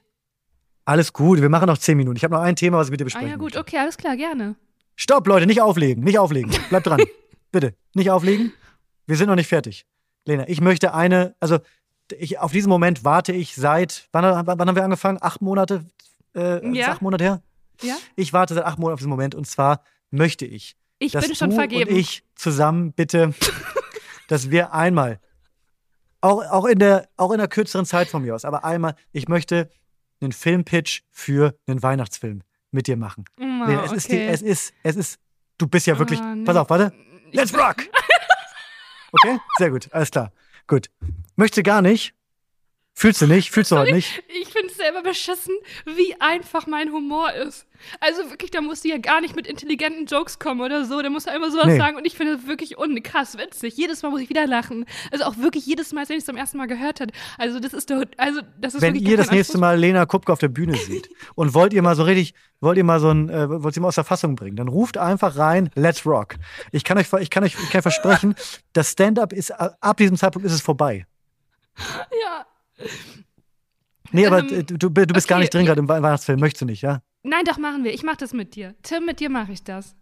Alles 0.86 1.12
gut, 1.14 1.42
wir 1.42 1.50
machen 1.50 1.68
noch 1.68 1.78
10 1.78 1.98
Minuten. 1.98 2.18
Ich 2.18 2.24
habe 2.24 2.36
noch 2.36 2.42
ein 2.42 2.56
Thema, 2.56 2.78
was 2.78 2.88
ich 2.88 2.92
mit 2.92 3.00
dir 3.00 3.04
Ah 3.04 3.06
besprechen 3.06 3.30
ja, 3.30 3.36
gut, 3.36 3.46
möchte. 3.56 3.60
okay, 3.60 3.78
alles 3.80 3.98
klar, 3.98 4.16
gerne. 4.16 4.56
Stopp, 4.96 5.26
Leute, 5.28 5.48
nicht 5.48 5.62
auflegen, 5.62 6.04
nicht 6.04 6.20
auflegen. 6.20 6.52
Bleibt 6.70 6.88
dran. 6.88 7.02
Bitte, 7.52 7.74
nicht 7.94 8.10
auflegen. 8.12 8.54
Wir 9.08 9.16
sind 9.16 9.28
noch 9.28 9.36
nicht 9.36 9.48
fertig. 9.48 9.86
Lena, 10.26 10.48
ich 10.48 10.62
möchte 10.62 10.94
eine, 10.94 11.36
also 11.40 11.58
ich, 12.18 12.40
auf 12.40 12.52
diesen 12.52 12.70
Moment 12.70 13.04
warte 13.04 13.32
ich 13.32 13.56
seit, 13.56 14.08
wann, 14.12 14.24
wann 14.46 14.68
haben 14.68 14.76
wir 14.76 14.84
angefangen? 14.84 15.18
Acht 15.22 15.42
Monate? 15.42 15.86
Äh, 16.36 16.66
Ja. 16.78 16.92
acht 16.92 17.02
Monate 17.02 17.24
her? 17.24 17.42
Ja? 17.84 17.98
Ich 18.16 18.34
warte 18.34 18.54
seit 18.54 18.66
acht 18.66 18.80
Monaten 18.80 18.94
auf 18.94 19.00
diesen 19.00 19.10
Moment 19.10 19.36
und 19.36 19.46
zwar 19.48 19.84
möchte 20.10 20.46
ich, 20.46 20.76
Ich 21.00 21.12
dass 21.14 21.26
bin 21.26 21.36
schon 21.36 21.50
du 21.52 21.56
vergeben. 21.56 21.90
und 21.92 21.96
ich 21.98 22.24
zusammen 22.36 22.94
bitte, 22.94 23.34
dass 24.28 24.50
wir 24.52 24.74
einmal, 24.74 25.20
auch, 26.22 26.44
auch, 26.52 26.66
in 26.66 26.80
der, 26.80 27.10
auch 27.18 27.32
in 27.32 27.40
der 27.40 27.48
kürzeren 27.48 27.86
Zeit 27.86 28.08
von 28.10 28.22
mir 28.22 28.36
aus, 28.36 28.46
aber 28.46 28.64
einmal, 28.64 28.96
ich 29.12 29.28
möchte 29.28 29.70
einen 30.22 30.32
Filmpitch 30.32 31.04
für 31.10 31.58
einen 31.68 31.82
Weihnachtsfilm 31.82 32.44
mit 32.72 32.88
dir 32.88 32.96
machen. 32.98 33.26
Oh, 33.40 33.44
Lena, 33.44 33.84
es, 33.86 33.92
ist 33.92 34.12
die, 34.12 34.16
okay. 34.16 34.28
es 34.28 34.42
ist, 34.42 34.74
es 34.84 34.96
ist, 34.96 35.20
du 35.58 35.68
bist 35.68 35.88
ja 35.88 35.98
wirklich, 35.98 36.20
Ah, 36.20 36.36
nee. 36.36 36.44
pass 36.46 36.56
auf, 36.56 36.70
warte, 36.70 36.94
let's 37.32 37.54
rock! 37.54 37.78
Okay, 39.14 39.40
sehr 39.58 39.72
gut, 39.72 39.90
alles 39.92 40.10
klar, 40.10 40.32
gut. 40.68 40.90
Möchtest 41.36 41.58
du 41.58 41.64
gar 41.64 41.82
nicht? 41.82 42.14
Fühlst 42.94 43.22
du 43.22 43.28
nicht? 43.28 43.52
Fühlst 43.52 43.72
du 43.72 43.78
heute 43.78 43.94
nicht? 43.94 44.24
Ich 44.42 44.48
selber 44.92 45.08
beschissen, 45.08 45.54
wie 45.86 46.16
einfach 46.20 46.68
mein 46.68 46.92
Humor 46.92 47.32
ist. 47.34 47.66
Also 48.00 48.30
wirklich, 48.30 48.52
da 48.52 48.62
musst 48.62 48.84
du 48.84 48.90
ja 48.90 48.98
gar 48.98 49.22
nicht 49.22 49.36
mit 49.36 49.48
intelligenten 49.48 50.06
Jokes 50.06 50.38
kommen 50.38 50.62
oder 50.62 50.86
so. 50.86 51.02
Da 51.02 51.10
musst 51.10 51.28
du 51.28 51.32
einfach 51.32 51.50
sowas 51.50 51.66
Nee. 51.68 51.78
sagen 51.78 51.98
und 51.98 52.06
ich 52.06 52.16
finde 52.16 52.34
es 52.34 52.48
wirklich 52.48 52.78
unkrass 52.78 53.38
witzig. 53.38 53.76
Jedes 53.76 54.04
Mal 54.04 54.10
muss 54.10 54.22
ich 54.22 54.30
wieder 54.30 54.46
lachen. 54.46 54.86
Also 55.12 55.26
auch 55.26 55.38
wirklich 55.38 55.66
jedes 55.66 55.92
Mal, 55.92 56.02
als 56.02 56.10
wenn 56.10 56.18
ich 56.18 56.22
es 56.22 56.26
zum 56.26 56.38
ersten 56.38 56.58
Mal 56.58 56.68
gehört 56.68 57.02
habe. 57.02 57.12
Also 57.38 57.60
das 57.60 57.74
ist 57.74 57.90
doch, 57.90 58.04
also 58.18 58.42
das 58.60 58.76
ist 58.76 58.82
Wenn 58.82 58.96
ihr 58.96 59.18
das 59.18 59.32
nächste. 59.32 59.58
Mal 59.58 59.80
Lena 59.80 60.06
Kupke 60.06 60.32
auf 60.32 60.40
der 60.40 60.48
Bühne 60.50 60.76
seht 60.76 61.10
und 61.36 61.54
wollt 61.54 61.74
ihr 61.74 61.82
mal 61.82 61.96
so 61.96 62.04
richtig, 62.04 62.34
wollt 62.60 62.78
ihr 62.78 62.84
mal 62.84 63.00
so 63.00 63.10
ein, 63.10 63.30
äh, 63.30 63.64
wollt 63.64 63.76
ihr 63.76 63.82
mal 63.82 63.88
aus 63.90 63.96
der 63.96 64.04
Fassung 64.04 64.36
bringen, 64.36 64.56
dann 64.56 64.68
ruft 64.68 64.98
einfach 64.98 65.38
rein, 65.38 65.70
let's 65.76 66.06
rock. 66.06 66.36
Ich 66.72 66.84
kann 66.84 66.98
euch, 66.98 67.12
ich 67.20 67.30
kann 67.30 67.44
euch, 67.44 67.56
ich 67.62 67.70
kann 67.70 67.82
versprechen, 67.82 68.36
das 68.74 68.92
Stand-up 68.92 69.34
ist, 69.34 69.52
ab 69.52 69.98
diesem 69.98 70.18
Zeitpunkt 70.18 70.46
ist 70.46 70.54
es 70.54 70.62
vorbei. 70.62 71.06
Ja. 72.24 72.46
Nee, 74.12 74.28
aber 74.28 74.40
Ähm, 74.40 74.50
äh, 74.60 74.64
du, 74.64 74.78
du 74.78 74.90
bist 74.92 75.10
okay, 75.10 75.28
gar 75.28 75.40
nicht 75.40 75.54
drin 75.54 75.66
gerade 75.66 75.80
im 75.80 75.88
Wei- 75.90 76.02
Weihnachtsfilm, 76.02 76.40
möchtest 76.40 76.62
du 76.62 76.66
nicht, 76.66 76.82
ja? 76.82 77.02
Nein, 77.24 77.44
doch 77.46 77.58
machen 77.58 77.84
wir. 77.84 77.94
Ich 77.94 78.04
mache 78.04 78.18
das 78.18 78.34
mit 78.34 78.56
dir. 78.56 78.76
Tim, 78.84 79.06
mit 79.06 79.20
dir 79.20 79.30
mache 79.30 79.52
ich 79.52 79.64
das. 79.64 79.96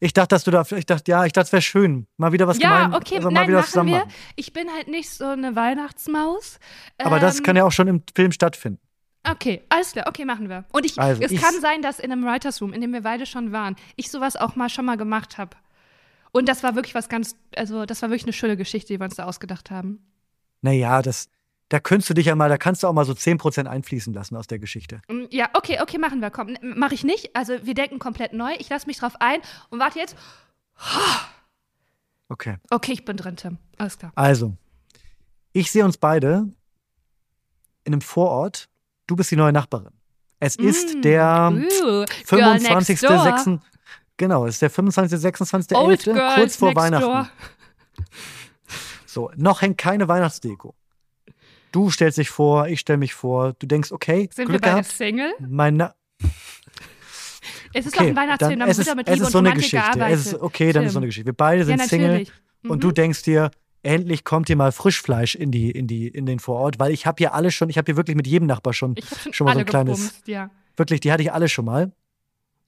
Ich 0.00 0.12
dachte, 0.12 0.28
dass 0.34 0.44
du 0.44 0.50
da, 0.52 0.64
ich 0.76 0.86
dachte, 0.86 1.10
ja, 1.10 1.24
ich 1.24 1.32
dachte, 1.32 1.46
es 1.46 1.52
wäre 1.52 1.62
schön. 1.62 2.06
Mal 2.16 2.32
wieder 2.32 2.46
was 2.46 2.58
ja, 2.58 2.84
gemein, 2.86 2.94
okay, 3.00 3.16
also 3.16 3.30
mal 3.30 3.40
nein, 3.40 3.48
wieder 3.48 3.58
machen 3.58 3.66
zusammen 3.68 3.90
wir. 3.90 4.06
Ich 4.36 4.52
bin 4.52 4.68
halt 4.72 4.86
nicht 4.88 5.10
so 5.10 5.24
eine 5.26 5.56
Weihnachtsmaus. 5.56 6.60
Aber 6.98 7.18
das 7.18 7.38
Ähm, 7.38 7.42
kann 7.44 7.56
ja 7.56 7.64
auch 7.64 7.72
schon 7.72 7.88
im 7.88 8.02
Film 8.14 8.30
stattfinden. 8.32 8.80
Okay, 9.28 9.62
alles 9.68 9.92
klar, 9.92 10.06
okay, 10.08 10.24
machen 10.24 10.48
wir. 10.48 10.64
Und 10.72 10.84
ich, 10.84 10.98
Also, 11.00 11.22
es 11.22 11.30
ich- 11.32 11.40
kann 11.40 11.60
sein, 11.60 11.82
dass 11.82 11.98
in 12.00 12.10
einem 12.12 12.24
Writers 12.24 12.60
Room, 12.60 12.72
in 12.72 12.80
dem 12.80 12.92
wir 12.92 13.02
beide 13.02 13.26
schon 13.26 13.52
waren, 13.52 13.76
ich 13.96 14.10
sowas 14.10 14.36
auch 14.36 14.56
mal 14.56 14.68
schon 14.68 14.84
mal 14.84 14.96
gemacht 14.96 15.38
habe. 15.38 15.56
Und 16.32 16.48
das 16.48 16.62
war 16.62 16.74
wirklich 16.76 16.94
was 16.94 17.08
ganz, 17.08 17.36
also 17.56 17.84
das 17.84 18.02
war 18.02 18.08
wirklich 18.08 18.24
eine 18.24 18.32
schöne 18.32 18.56
Geschichte, 18.56 18.92
die 18.92 19.00
wir 19.00 19.04
uns 19.04 19.16
da 19.16 19.24
ausgedacht 19.24 19.70
haben. 19.70 20.00
Naja, 20.60 21.02
das, 21.02 21.28
da 21.72 21.80
könntest 21.80 22.10
du 22.10 22.14
dich 22.14 22.26
ja 22.26 22.34
mal, 22.34 22.50
da 22.50 22.58
kannst 22.58 22.82
du 22.82 22.86
auch 22.86 22.92
mal 22.92 23.06
so 23.06 23.12
10% 23.14 23.64
einfließen 23.66 24.12
lassen 24.12 24.36
aus 24.36 24.46
der 24.46 24.58
Geschichte. 24.58 25.00
Mm, 25.08 25.24
Ja, 25.30 25.48
okay, 25.54 25.78
okay, 25.80 25.96
machen 25.96 26.20
wir. 26.20 26.30
Komm, 26.30 26.54
mache 26.60 26.92
ich 26.94 27.02
nicht. 27.02 27.34
Also 27.34 27.54
wir 27.64 27.72
denken 27.72 27.98
komplett 27.98 28.34
neu. 28.34 28.52
Ich 28.58 28.68
lasse 28.68 28.86
mich 28.86 28.98
drauf 28.98 29.14
ein 29.20 29.40
und 29.70 29.78
warte 29.80 29.98
jetzt. 29.98 30.14
Okay. 32.28 32.56
Okay, 32.70 32.92
ich 32.92 33.04
bin 33.04 33.16
drin, 33.16 33.36
Tim. 33.36 33.56
Alles 33.78 33.98
klar. 33.98 34.12
Also, 34.14 34.54
ich 35.52 35.70
sehe 35.70 35.84
uns 35.84 35.96
beide 35.96 36.46
in 37.84 37.92
einem 37.94 38.00
Vorort. 38.02 38.68
Du 39.06 39.16
bist 39.16 39.30
die 39.30 39.36
neue 39.36 39.52
Nachbarin. 39.52 39.92
Es 40.40 40.56
ist 40.56 40.96
Mm, 40.96 41.02
der 41.02 41.52
uh, 41.52 42.04
25. 42.26 43.00
Girl 43.00 43.24
next 43.24 43.46
door. 43.46 43.54
6. 43.54 43.62
Genau, 44.18 44.46
es 44.46 44.54
ist 44.56 44.62
der 44.62 44.70
25. 44.70 45.18
26. 45.20 45.76
Old 45.76 46.06
11. 46.06 46.16
Girls 46.16 46.34
kurz 46.34 46.56
vor 46.56 46.74
Weihnachten. 46.76 47.06
door. 47.06 47.28
So, 49.06 49.30
noch 49.36 49.62
hängt 49.62 49.78
keine 49.78 50.08
Weihnachtsdeko. 50.08 50.74
Du 51.72 51.90
stellst 51.90 52.18
dich 52.18 52.30
vor, 52.30 52.68
ich 52.68 52.80
stelle 52.80 52.98
mich 52.98 53.14
vor. 53.14 53.54
Du 53.58 53.66
denkst, 53.66 53.90
okay, 53.92 54.28
Sind 54.32 54.46
Glück 54.46 54.60
wir 54.62 54.70
beide 54.70 54.82
gehabt. 54.82 54.92
Single? 54.96 55.32
Mein 55.40 55.76
Na 55.76 55.94
Es 57.74 57.86
ist 57.86 57.94
okay, 57.96 58.04
doch 58.04 58.10
ein 58.10 58.16
Weihnachtsfilm, 58.16 58.58
dann, 58.60 58.66
da 58.68 58.70
es 58.70 58.78
wird 58.78 58.88
doch 58.88 58.94
mit 58.94 59.08
es 59.08 59.14
Liebe 59.14 59.22
ist 59.22 59.26
und 59.28 59.32
so 59.32 59.38
eine 59.38 59.48
Romantik 59.48 59.70
Geschichte. 59.70 59.86
gearbeitet. 59.98 60.20
Es 60.20 60.26
ist, 60.26 60.40
okay, 60.40 60.72
dann 60.72 60.84
ist 60.84 60.92
so 60.92 60.98
eine 60.98 61.06
Geschichte. 61.06 61.26
Wir 61.26 61.32
beide 61.32 61.60
Ja, 61.60 61.64
sind 61.64 61.82
Single. 61.82 62.08
natürlich. 62.08 62.32
Und 62.64 62.76
Mhm. 62.76 62.80
du 62.80 62.92
denkst 62.92 63.22
dir, 63.22 63.50
endlich 63.82 64.22
kommt 64.24 64.46
hier 64.48 64.56
mal 64.56 64.70
Frischfleisch 64.70 65.34
in 65.34 65.50
die 65.50 65.70
in 65.70 65.86
die 65.88 66.06
in 66.08 66.26
den 66.26 66.38
Vorort, 66.38 66.78
weil 66.78 66.92
ich 66.92 67.06
habe 67.06 67.16
hier 67.18 67.34
alle 67.34 67.50
schon, 67.50 67.68
ich 67.70 67.78
habe 67.78 67.86
hier 67.86 67.96
wirklich 67.96 68.16
mit 68.16 68.26
jedem 68.28 68.46
Nachbar 68.46 68.72
schon 68.74 68.94
schon, 69.22 69.32
schon 69.32 69.44
mal 69.46 69.54
so 69.54 69.60
ein 69.60 69.64
kleines, 69.66 69.96
gebumst, 69.98 70.28
ja. 70.28 70.50
wirklich, 70.76 71.00
die 71.00 71.10
hatte 71.10 71.22
ich 71.22 71.32
alle 71.32 71.48
schon 71.48 71.64
mal. 71.64 71.90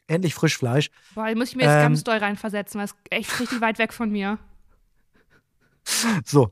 Endlich 0.06 0.34
Frischfleisch. 0.34 0.90
Boah, 1.14 1.28
da 1.28 1.34
muss 1.34 1.50
ich 1.50 1.56
mir 1.56 1.62
jetzt 1.64 1.74
Ähm, 1.74 1.82
ganz 1.82 2.02
doll 2.04 2.16
reinversetzen, 2.16 2.78
weil 2.78 2.86
es 2.86 2.94
echt 3.10 3.38
richtig 3.40 3.60
weit 3.60 3.78
weg 3.78 3.92
von 3.92 4.10
mir. 4.10 4.38
So. 6.24 6.50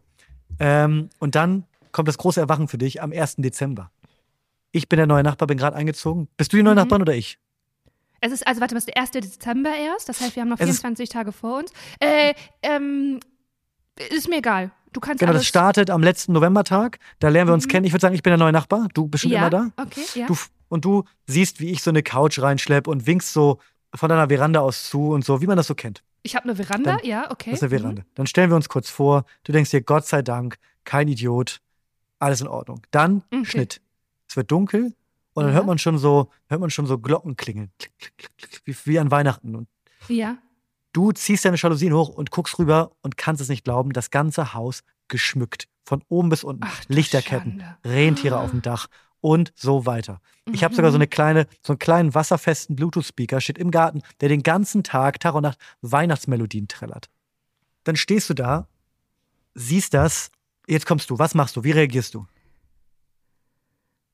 Ähm, 0.60 1.08
und 1.18 1.34
dann 1.34 1.64
kommt 1.92 2.08
das 2.08 2.18
große 2.18 2.40
Erwachen 2.40 2.68
für 2.68 2.78
dich 2.78 3.02
am 3.02 3.12
1. 3.12 3.36
Dezember. 3.38 3.90
Ich 4.70 4.88
bin 4.88 4.96
der 4.96 5.06
neue 5.06 5.22
Nachbar, 5.22 5.46
bin 5.46 5.58
gerade 5.58 5.76
eingezogen. 5.76 6.28
Bist 6.36 6.52
du 6.52 6.56
die 6.56 6.62
neue 6.62 6.74
Mhm. 6.74 6.80
Nachbarin 6.80 7.02
oder 7.02 7.14
ich? 7.14 7.38
Es 8.20 8.32
ist, 8.32 8.46
also 8.46 8.60
warte 8.60 8.74
mal, 8.74 8.78
es 8.78 8.84
ist 8.86 8.94
der 8.94 9.02
1. 9.02 9.10
Dezember 9.10 9.70
erst, 9.76 10.08
das 10.08 10.20
heißt, 10.20 10.36
wir 10.36 10.42
haben 10.42 10.48
noch 10.48 10.58
Es 10.60 10.68
ist- 10.68 10.80
24 10.80 11.08
Tage 11.08 11.32
vor 11.32 11.58
uns. 11.58 11.72
Äh, 12.00 12.34
ähm, 12.62 13.20
ist 14.10 14.28
mir 14.28 14.38
egal. 14.38 14.70
Du 14.92 15.00
kannst 15.00 15.20
Genau, 15.20 15.32
das 15.32 15.46
startet 15.46 15.90
am 15.90 16.02
letzten 16.02 16.32
Novembertag. 16.32 16.98
Da 17.18 17.28
lernen 17.28 17.48
wir 17.50 17.54
uns 17.54 17.64
Mhm. 17.66 17.70
kennen. 17.70 17.86
Ich 17.86 17.92
würde 17.92 18.02
sagen, 18.02 18.14
ich 18.14 18.22
bin 18.22 18.30
der 18.30 18.38
neue 18.38 18.52
Nachbar. 18.52 18.88
Du 18.94 19.08
bist 19.08 19.22
schon 19.22 19.32
ja, 19.32 19.40
immer 19.40 19.50
da. 19.50 19.70
okay, 19.76 20.02
ja. 20.14 20.26
Du, 20.26 20.36
und 20.68 20.84
du 20.84 21.04
siehst, 21.26 21.60
wie 21.60 21.70
ich 21.70 21.82
so 21.82 21.90
eine 21.90 22.02
Couch 22.02 22.38
reinschlepp 22.38 22.86
und 22.86 23.06
winkst 23.06 23.32
so 23.32 23.58
von 23.94 24.08
deiner 24.08 24.28
Veranda 24.28 24.60
aus 24.60 24.88
zu 24.88 25.10
und 25.10 25.24
so, 25.24 25.40
wie 25.42 25.46
man 25.46 25.56
das 25.56 25.66
so 25.66 25.74
kennt. 25.74 26.02
ich 26.24 26.36
habe 26.36 26.44
eine 26.44 26.54
Veranda, 26.54 26.96
Dann- 26.96 27.04
ja, 27.06 27.30
okay. 27.32 27.50
Das 27.50 27.60
ist 27.60 27.62
eine 27.64 27.74
Mhm. 27.74 27.80
Veranda. 27.82 28.02
Dann 28.14 28.26
stellen 28.26 28.50
wir 28.50 28.56
uns 28.56 28.68
kurz 28.68 28.88
vor. 28.88 29.24
Du 29.44 29.50
denkst 29.52 29.70
dir, 29.70 29.82
Gott 29.82 30.06
sei 30.06 30.22
Dank, 30.22 30.56
kein 30.84 31.08
Idiot, 31.08 31.60
alles 32.22 32.40
in 32.40 32.48
Ordnung. 32.48 32.82
Dann 32.90 33.22
Okay. 33.30 33.44
Schnitt. 33.44 33.80
Es 34.28 34.36
wird 34.36 34.50
dunkel 34.50 34.94
und 35.34 35.44
dann 35.44 35.48
Ja. 35.52 35.56
hört 35.56 35.66
man 35.66 35.78
schon 35.78 35.98
so, 35.98 36.30
hört 36.48 36.60
man 36.60 36.70
schon 36.70 36.86
so 36.86 36.98
Glocken 36.98 37.36
klingeln. 37.36 37.70
Klick, 37.78 37.92
klick, 37.98 38.16
klick, 38.16 38.36
klick, 38.38 38.62
wie, 38.64 38.76
wie 38.92 38.98
an 38.98 39.10
Weihnachten. 39.10 39.54
Und 39.56 39.68
Ja. 40.08 40.38
du 40.92 41.12
ziehst 41.12 41.44
deine 41.44 41.56
Jalousien 41.56 41.92
hoch 41.92 42.08
und 42.08 42.30
guckst 42.30 42.58
rüber 42.58 42.92
und 43.02 43.16
kannst 43.16 43.42
es 43.42 43.48
nicht 43.48 43.64
glauben, 43.64 43.92
das 43.92 44.10
ganze 44.10 44.54
Haus 44.54 44.82
geschmückt. 45.08 45.68
Von 45.84 46.02
oben 46.08 46.28
bis 46.28 46.44
unten. 46.44 46.62
Ach, 46.64 46.80
Lichterketten, 46.88 47.60
Schande. 47.60 47.76
Rentiere 47.84 48.38
auf 48.38 48.50
dem 48.52 48.62
Dach 48.62 48.86
und 49.20 49.52
so 49.56 49.84
weiter. 49.84 50.20
Ich 50.52 50.62
habe 50.64 50.74
sogar 50.74 50.90
so 50.92 50.96
Mhm. 50.96 51.02
eine 51.02 51.08
kleine, 51.08 51.46
so 51.62 51.72
einen 51.72 51.78
kleinen 51.80 52.14
wasserfesten 52.14 52.76
Bluetooth-Speaker, 52.76 53.40
steht 53.40 53.58
im 53.58 53.70
Garten, 53.70 54.02
der 54.20 54.28
den 54.28 54.42
ganzen 54.42 54.82
Tag, 54.84 55.18
Tag 55.20 55.34
und 55.34 55.42
Nacht 55.42 55.58
Weihnachtsmelodien 55.80 56.68
trällert. 56.68 57.08
Dann 57.84 57.96
stehst 57.96 58.30
du 58.30 58.34
da, 58.34 58.68
siehst 59.54 59.92
das, 59.94 60.30
jetzt 60.66 60.86
kommst 60.86 61.10
du, 61.10 61.18
was 61.18 61.34
machst 61.34 61.56
du, 61.56 61.64
wie 61.64 61.72
reagierst 61.72 62.14
du? 62.14 62.26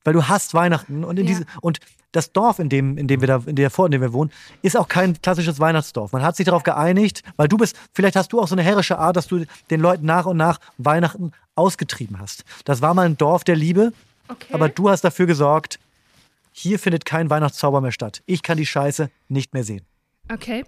Weil 0.03 0.13
du 0.13 0.27
hast 0.27 0.53
Weihnachten 0.53 1.03
und 1.03 1.17
in 1.19 1.27
Ja. 1.27 1.33
diese, 1.33 1.45
und 1.61 1.79
das 2.11 2.31
Dorf, 2.31 2.57
in 2.57 2.69
dem, 2.69 2.97
in 2.97 3.07
dem 3.07 3.21
wir 3.21 3.27
da, 3.27 3.43
in 3.45 3.55
der 3.55 3.69
Vor, 3.69 3.85
in 3.85 3.91
dem 3.91 4.01
wir 4.01 4.13
wohnen, 4.13 4.31
ist 4.63 4.75
auch 4.75 4.87
kein 4.87 5.21
klassisches 5.21 5.59
Weihnachtsdorf. 5.59 6.11
Man 6.11 6.23
hat 6.23 6.35
sich 6.35 6.45
darauf 6.45 6.63
geeinigt, 6.63 7.21
weil 7.35 7.47
du 7.47 7.57
bist, 7.57 7.77
vielleicht 7.93 8.15
hast 8.15 8.33
du 8.33 8.39
auch 8.41 8.47
so 8.47 8.55
eine 8.55 8.63
herrische 8.63 8.97
Art, 8.97 9.15
dass 9.15 9.27
du 9.27 9.45
den 9.69 9.79
Leuten 9.79 10.05
nach 10.05 10.25
und 10.25 10.37
nach 10.37 10.59
Weihnachten 10.77 11.31
ausgetrieben 11.55 12.17
hast. 12.19 12.45
Das 12.65 12.81
war 12.81 12.93
mal 12.93 13.05
ein 13.05 13.17
Dorf 13.17 13.43
der 13.43 13.55
Liebe, 13.55 13.93
Okay. 14.27 14.53
aber 14.53 14.69
du 14.69 14.89
hast 14.89 15.01
dafür 15.03 15.25
gesorgt, 15.27 15.79
hier 16.51 16.79
findet 16.79 17.05
kein 17.05 17.29
Weihnachtszauber 17.29 17.79
mehr 17.81 17.91
statt. 17.91 18.23
Ich 18.25 18.41
kann 18.41 18.57
die 18.57 18.65
Scheiße 18.65 19.09
nicht 19.27 19.53
mehr 19.53 19.63
sehen. 19.63 19.85
Okay. 20.31 20.63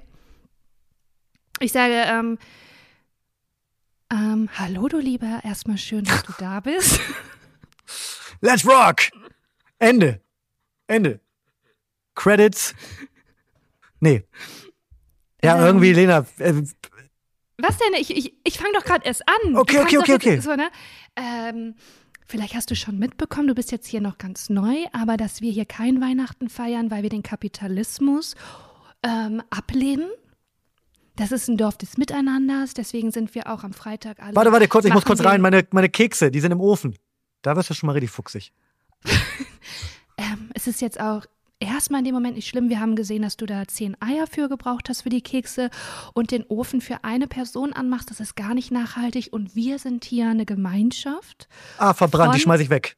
Ich 1.60 1.72
sage, 1.72 1.94
ähm, 2.08 2.38
ähm, 4.12 4.50
hallo 4.58 4.88
du 4.88 5.00
Lieber, 5.00 5.42
erstmal 5.44 5.78
schön, 5.78 6.04
dass 6.04 6.24
du 6.24 6.34
da 6.38 6.60
bist. 6.60 7.00
Let's 8.42 8.66
rock! 8.66 9.02
Ende. 9.80 10.22
Ende. 10.88 11.20
Credits. 12.16 12.76
Nee. 14.00 14.24
Ja, 15.44 15.58
Ähm. 15.58 15.66
irgendwie, 15.66 15.94
Lena. 15.94 16.26
Äh, 16.38 16.54
Was 17.58 17.78
denn? 17.78 17.94
Ich, 18.00 18.16
ich, 18.16 18.34
ich 18.44 18.58
fange 18.58 18.74
doch 18.74 18.84
gerade 18.84 19.06
erst 19.06 19.28
an. 19.28 19.56
Okay, 19.56 19.80
okay, 19.80 19.98
okay, 19.98 20.14
okay. 20.16 20.40
So, 20.40 20.56
ne? 20.56 20.70
ähm, 21.16 21.76
vielleicht 22.26 22.56
hast 22.56 22.70
du 22.70 22.76
schon 22.76 23.00
mitbekommen, 23.00 23.48
du 23.48 23.56
bist 23.56 23.72
jetzt 23.72 23.88
hier 23.88 24.02
noch 24.02 24.18
ganz 24.18 24.50
neu, 24.50 24.86
aber 24.94 25.18
dass 25.18 25.42
wir 25.42 25.52
hier 25.52 25.66
kein 25.66 26.02
Weihnachten 26.02 26.50
feiern, 26.50 26.92
weil 26.92 27.04
wir 27.04 27.10
den 27.10 27.24
Kapitalismus 27.24 28.36
ähm, 29.04 29.42
ablehnen. 29.50 30.10
Das 31.22 31.32
ist 31.32 31.48
ein 31.48 31.56
Dorf 31.56 31.78
des 31.78 32.00
Miteinanders, 32.00 32.74
deswegen 32.74 33.12
sind 33.12 33.36
wir 33.36 33.46
auch 33.46 33.64
am 33.64 33.74
Freitag 33.74 34.20
alle. 34.24 34.36
warte, 34.36 34.52
warte, 34.52 34.68
kurz, 34.68 34.86
ich 34.86 34.94
muss 34.94 35.06
kurz 35.06 35.24
rein. 35.24 35.40
Meine, 35.40 35.64
meine 35.70 35.88
Kekse, 35.88 36.32
die 36.32 36.40
sind 36.40 36.52
im 36.52 36.60
Ofen. 36.60 36.96
Da 37.44 37.56
wirst 37.56 37.70
du 37.70 37.76
schon 37.76 37.86
mal 37.86 37.94
richtig 37.94 38.10
fuchsig. 38.10 38.52
ähm, 40.18 40.50
es 40.56 40.66
ist 40.66 40.82
jetzt 40.82 41.00
auch 41.00 41.28
erstmal 41.60 42.00
in 42.00 42.06
dem 42.06 42.16
Moment 42.16 42.38
nicht 42.38 42.48
schlimm. 42.48 42.70
Wir 42.70 42.80
haben 42.80 42.96
gesehen, 42.96 43.22
dass 43.22 43.38
du 43.38 43.46
da 43.46 43.68
zehn 43.68 43.96
Eier 44.02 44.26
für 44.26 44.50
gebraucht 44.50 44.90
hast 44.90 45.04
für 45.04 45.10
die 45.10 45.22
Kekse 45.22 45.70
und 46.16 46.32
den 46.32 46.44
Ofen 46.48 46.82
für 46.82 47.04
eine 47.04 47.28
Person 47.28 47.72
anmachst. 47.72 48.10
Das 48.10 48.20
ist 48.20 48.36
gar 48.36 48.56
nicht 48.56 48.72
nachhaltig. 48.72 49.30
Und 49.32 49.56
wir 49.56 49.78
sind 49.78 50.04
hier 50.04 50.28
eine 50.28 50.48
Gemeinschaft. 50.48 51.48
Ah, 51.78 51.94
verbrannt, 51.94 52.34
die 52.34 52.40
schmeiß 52.40 52.62
ich 52.62 52.72
weg 52.72 52.98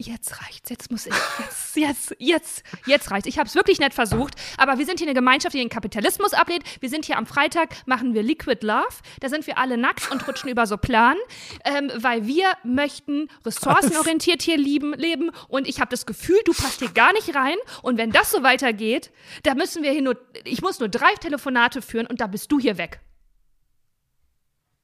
jetzt 0.00 0.40
reicht's, 0.40 0.70
jetzt 0.70 0.90
muss 0.90 1.06
ich, 1.06 1.14
jetzt, 1.38 1.76
jetzt, 1.76 2.16
jetzt, 2.18 2.62
jetzt 2.86 3.10
reicht's. 3.10 3.28
Ich 3.28 3.38
habe 3.38 3.48
es 3.48 3.54
wirklich 3.54 3.78
nett 3.78 3.94
versucht, 3.94 4.34
aber 4.56 4.78
wir 4.78 4.86
sind 4.86 4.98
hier 4.98 5.06
eine 5.06 5.14
Gemeinschaft, 5.14 5.54
die 5.54 5.58
den 5.58 5.68
Kapitalismus 5.68 6.32
ablehnt. 6.32 6.64
Wir 6.80 6.88
sind 6.88 7.04
hier 7.04 7.18
am 7.18 7.26
Freitag, 7.26 7.70
machen 7.86 8.14
wir 8.14 8.22
Liquid 8.22 8.64
Love. 8.64 8.86
Da 9.20 9.28
sind 9.28 9.46
wir 9.46 9.58
alle 9.58 9.76
nackt 9.76 10.10
und 10.10 10.26
rutschen 10.26 10.50
über 10.50 10.66
so 10.66 10.76
Plan, 10.76 11.16
ähm, 11.64 11.90
weil 11.96 12.26
wir 12.26 12.52
möchten 12.64 13.28
ressourcenorientiert 13.44 14.42
hier 14.42 14.56
lieben, 14.56 14.94
leben 14.94 15.30
und 15.48 15.68
ich 15.68 15.80
habe 15.80 15.90
das 15.90 16.06
Gefühl, 16.06 16.38
du 16.44 16.52
passt 16.52 16.80
hier 16.80 16.90
gar 16.90 17.12
nicht 17.12 17.34
rein 17.34 17.56
und 17.82 17.98
wenn 17.98 18.10
das 18.10 18.30
so 18.30 18.42
weitergeht, 18.42 19.10
da 19.42 19.54
müssen 19.54 19.82
wir 19.82 19.92
hier 19.92 20.02
nur, 20.02 20.16
ich 20.44 20.62
muss 20.62 20.80
nur 20.80 20.88
drei 20.88 21.12
Telefonate 21.20 21.82
führen 21.82 22.06
und 22.06 22.20
da 22.20 22.26
bist 22.26 22.50
du 22.50 22.58
hier 22.58 22.78
weg. 22.78 23.00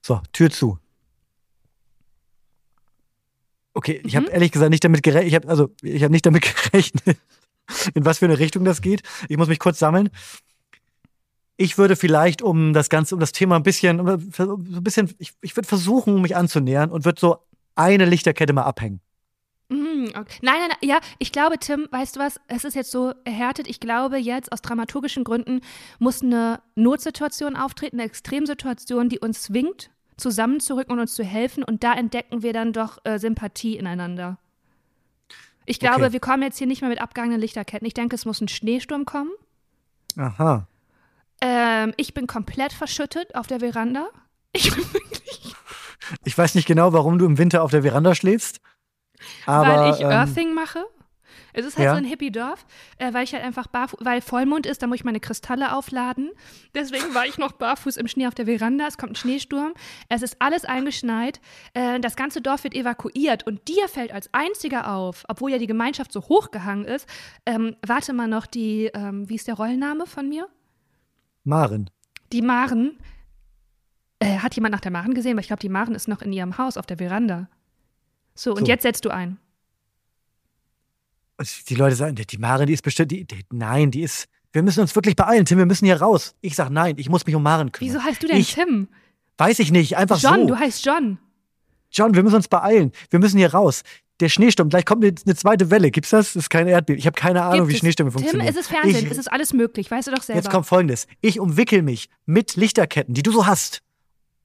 So, 0.02 0.20
Tür 0.32 0.50
zu. 0.50 0.78
Okay, 3.76 4.00
ich 4.04 4.14
mhm. 4.14 4.20
habe 4.20 4.30
ehrlich 4.30 4.52
gesagt 4.52 4.70
nicht 4.70 4.82
damit 4.82 5.02
gerechnet, 5.02 5.28
ich 5.28 5.34
habe 5.34 5.48
also 5.48 5.68
ich 5.82 6.02
habe 6.02 6.10
nicht 6.10 6.24
damit 6.24 6.44
gerechnet, 6.72 7.18
in 7.92 8.06
was 8.06 8.20
für 8.20 8.24
eine 8.24 8.38
Richtung 8.38 8.64
das 8.64 8.80
geht. 8.80 9.02
Ich 9.28 9.36
muss 9.36 9.48
mich 9.48 9.58
kurz 9.58 9.78
sammeln. 9.78 10.08
Ich 11.58 11.76
würde 11.76 11.94
vielleicht 11.94 12.40
um 12.40 12.72
das 12.72 12.88
Ganze, 12.88 13.14
um 13.14 13.20
das 13.20 13.32
Thema 13.32 13.56
ein 13.56 13.62
bisschen, 13.62 13.98
so 14.32 14.54
ein 14.56 14.82
bisschen, 14.82 15.14
ich, 15.18 15.34
ich 15.42 15.54
würde 15.56 15.68
versuchen, 15.68 16.22
mich 16.22 16.36
anzunähern 16.36 16.90
und 16.90 17.04
würde 17.04 17.20
so 17.20 17.36
eine 17.74 18.06
Lichterkette 18.06 18.54
mal 18.54 18.62
abhängen. 18.62 19.00
Mhm, 19.68 20.08
okay. 20.16 20.38
Nein, 20.40 20.54
nein, 20.58 20.68
nein, 20.68 20.78
ja, 20.80 20.98
ich 21.18 21.30
glaube, 21.30 21.58
Tim, 21.58 21.86
weißt 21.90 22.16
du 22.16 22.20
was, 22.20 22.40
es 22.48 22.64
ist 22.64 22.76
jetzt 22.76 22.90
so 22.90 23.12
erhärtet. 23.24 23.68
Ich 23.68 23.80
glaube, 23.80 24.16
jetzt 24.16 24.52
aus 24.52 24.62
dramaturgischen 24.62 25.22
Gründen 25.22 25.60
muss 25.98 26.22
eine 26.22 26.62
Notsituation 26.76 27.56
auftreten, 27.56 27.96
eine 27.96 28.08
Extremsituation, 28.08 29.10
die 29.10 29.18
uns 29.18 29.42
zwingt, 29.42 29.90
zusammenzurücken 30.16 30.92
und 30.92 31.00
uns 31.00 31.14
zu 31.14 31.24
helfen. 31.24 31.62
Und 31.62 31.84
da 31.84 31.94
entdecken 31.94 32.42
wir 32.42 32.52
dann 32.52 32.72
doch 32.72 32.98
äh, 33.04 33.18
Sympathie 33.18 33.76
ineinander. 33.76 34.38
Ich 35.66 35.80
glaube, 35.80 36.04
okay. 36.04 36.12
wir 36.12 36.20
kommen 36.20 36.42
jetzt 36.42 36.58
hier 36.58 36.66
nicht 36.66 36.80
mehr 36.80 36.90
mit 36.90 37.00
abgehangenen 37.00 37.40
Lichterketten. 37.40 37.86
Ich 37.86 37.94
denke, 37.94 38.14
es 38.14 38.24
muss 38.24 38.40
ein 38.40 38.48
Schneesturm 38.48 39.04
kommen. 39.04 39.30
Aha. 40.16 40.66
Ähm, 41.40 41.92
ich 41.96 42.14
bin 42.14 42.26
komplett 42.26 42.72
verschüttet 42.72 43.34
auf 43.34 43.46
der 43.46 43.60
Veranda. 43.60 44.08
Ich 44.52 44.74
bin 44.74 44.84
wirklich. 44.92 45.54
Ich 46.24 46.38
weiß 46.38 46.54
nicht 46.54 46.66
genau, 46.66 46.92
warum 46.92 47.18
du 47.18 47.26
im 47.26 47.36
Winter 47.36 47.62
auf 47.62 47.72
der 47.72 47.82
Veranda 47.82 48.14
schläfst. 48.14 48.60
Aber, 49.44 49.68
Weil 49.68 49.94
ich 49.94 50.00
ähm, 50.00 50.10
Earthing 50.10 50.54
mache. 50.54 50.84
Es 51.56 51.64
ist 51.64 51.78
halt 51.78 51.86
ja. 51.86 51.92
so 51.92 51.96
ein 51.96 52.04
Hippie-Dorf, 52.04 52.66
äh, 52.98 53.14
weil 53.14 53.24
ich 53.24 53.32
halt 53.32 53.42
einfach 53.42 53.66
barfuß, 53.66 54.00
weil 54.02 54.20
Vollmond 54.20 54.66
ist, 54.66 54.82
da 54.82 54.86
muss 54.86 54.96
ich 54.96 55.04
meine 55.04 55.20
Kristalle 55.20 55.74
aufladen. 55.74 56.30
Deswegen 56.74 57.14
war 57.14 57.26
ich 57.26 57.38
noch 57.38 57.52
barfuß 57.52 57.96
im 57.96 58.08
Schnee 58.08 58.26
auf 58.26 58.34
der 58.34 58.44
Veranda. 58.44 58.86
Es 58.86 58.98
kommt 58.98 59.12
ein 59.12 59.16
Schneesturm. 59.16 59.72
Es 60.10 60.20
ist 60.20 60.36
alles 60.38 60.66
eingeschneit. 60.66 61.40
Äh, 61.72 61.98
das 62.00 62.14
ganze 62.14 62.42
Dorf 62.42 62.64
wird 62.64 62.74
evakuiert 62.74 63.46
und 63.46 63.66
dir 63.68 63.88
fällt 63.88 64.12
als 64.12 64.28
einziger 64.34 64.92
auf, 64.92 65.24
obwohl 65.28 65.50
ja 65.50 65.56
die 65.56 65.66
Gemeinschaft 65.66 66.12
so 66.12 66.20
hochgehangen 66.28 66.84
ist. 66.84 67.08
Ähm, 67.46 67.74
warte 67.86 68.12
mal 68.12 68.28
noch, 68.28 68.44
die, 68.44 68.90
ähm, 68.92 69.26
wie 69.28 69.36
ist 69.36 69.48
der 69.48 69.54
Rollenname 69.54 70.06
von 70.06 70.28
mir? 70.28 70.48
Maren. 71.42 71.88
Die 72.32 72.42
Maren. 72.42 72.98
Äh, 74.18 74.38
hat 74.38 74.54
jemand 74.54 74.72
nach 74.72 74.80
der 74.80 74.90
Maren 74.90 75.14
gesehen? 75.14 75.36
Weil 75.36 75.40
ich 75.40 75.46
glaube, 75.46 75.60
die 75.60 75.68
Maren 75.70 75.94
ist 75.94 76.06
noch 76.06 76.20
in 76.20 76.32
ihrem 76.32 76.58
Haus 76.58 76.76
auf 76.76 76.84
der 76.86 76.98
Veranda. 76.98 77.48
So, 78.34 78.50
und 78.50 78.60
so. 78.60 78.66
jetzt 78.66 78.82
setzt 78.82 79.04
du 79.06 79.10
ein. 79.10 79.38
Und 81.38 81.68
die 81.68 81.74
Leute 81.74 81.96
sagen, 81.96 82.14
die 82.14 82.38
Maren, 82.38 82.66
die 82.66 82.72
ist 82.72 82.82
bestimmt, 82.82 83.10
die, 83.10 83.24
die, 83.24 83.44
nein, 83.50 83.90
die 83.90 84.02
ist, 84.02 84.26
wir 84.52 84.62
müssen 84.62 84.80
uns 84.80 84.94
wirklich 84.94 85.16
beeilen, 85.16 85.44
Tim, 85.44 85.58
wir 85.58 85.66
müssen 85.66 85.84
hier 85.84 86.00
raus. 86.00 86.34
Ich 86.40 86.56
sag 86.56 86.70
nein, 86.70 86.94
ich 86.98 87.10
muss 87.10 87.26
mich 87.26 87.34
um 87.34 87.42
Maren 87.42 87.72
kümmern. 87.72 87.94
Wieso 87.94 88.02
heißt 88.02 88.22
du 88.22 88.26
denn 88.26 88.38
ich, 88.38 88.54
Tim? 88.54 88.88
Weiß 89.36 89.58
ich 89.58 89.70
nicht, 89.70 89.96
einfach 89.96 90.18
John, 90.18 90.32
so. 90.32 90.38
John, 90.38 90.46
du 90.46 90.58
heißt 90.58 90.84
John. 90.84 91.18
John, 91.92 92.14
wir 92.14 92.22
müssen 92.22 92.36
uns 92.36 92.48
beeilen. 92.48 92.92
Wir 93.10 93.18
müssen 93.18 93.38
hier 93.38 93.52
raus. 93.52 93.82
Der 94.20 94.30
Schneesturm, 94.30 94.70
gleich 94.70 94.86
kommt 94.86 95.04
eine, 95.04 95.14
eine 95.24 95.34
zweite 95.34 95.70
Welle. 95.70 95.90
Gibt's 95.90 96.08
das? 96.10 96.32
Das 96.32 96.44
ist 96.44 96.48
kein 96.48 96.66
Erdbeben. 96.68 96.98
Ich 96.98 97.06
habe 97.06 97.14
keine 97.14 97.42
Ahnung, 97.42 97.66
Gibt 97.66 97.74
wie 97.74 97.78
Schneestürme 97.80 98.10
funktionieren. 98.10 98.46
Tim, 98.46 98.54
es 98.54 98.58
ist 98.58 98.68
Fernsehen, 98.68 99.04
ich, 99.04 99.10
es 99.10 99.18
ist 99.18 99.30
alles 99.30 99.52
möglich, 99.52 99.90
weißt 99.90 100.08
du 100.08 100.12
doch 100.12 100.22
selber. 100.22 100.40
Jetzt 100.40 100.50
kommt 100.50 100.66
folgendes. 100.66 101.06
Ich 101.20 101.38
umwickel 101.38 101.82
mich 101.82 102.08
mit 102.24 102.56
Lichterketten, 102.56 103.12
die 103.12 103.22
du 103.22 103.30
so 103.30 103.46
hast. 103.46 103.82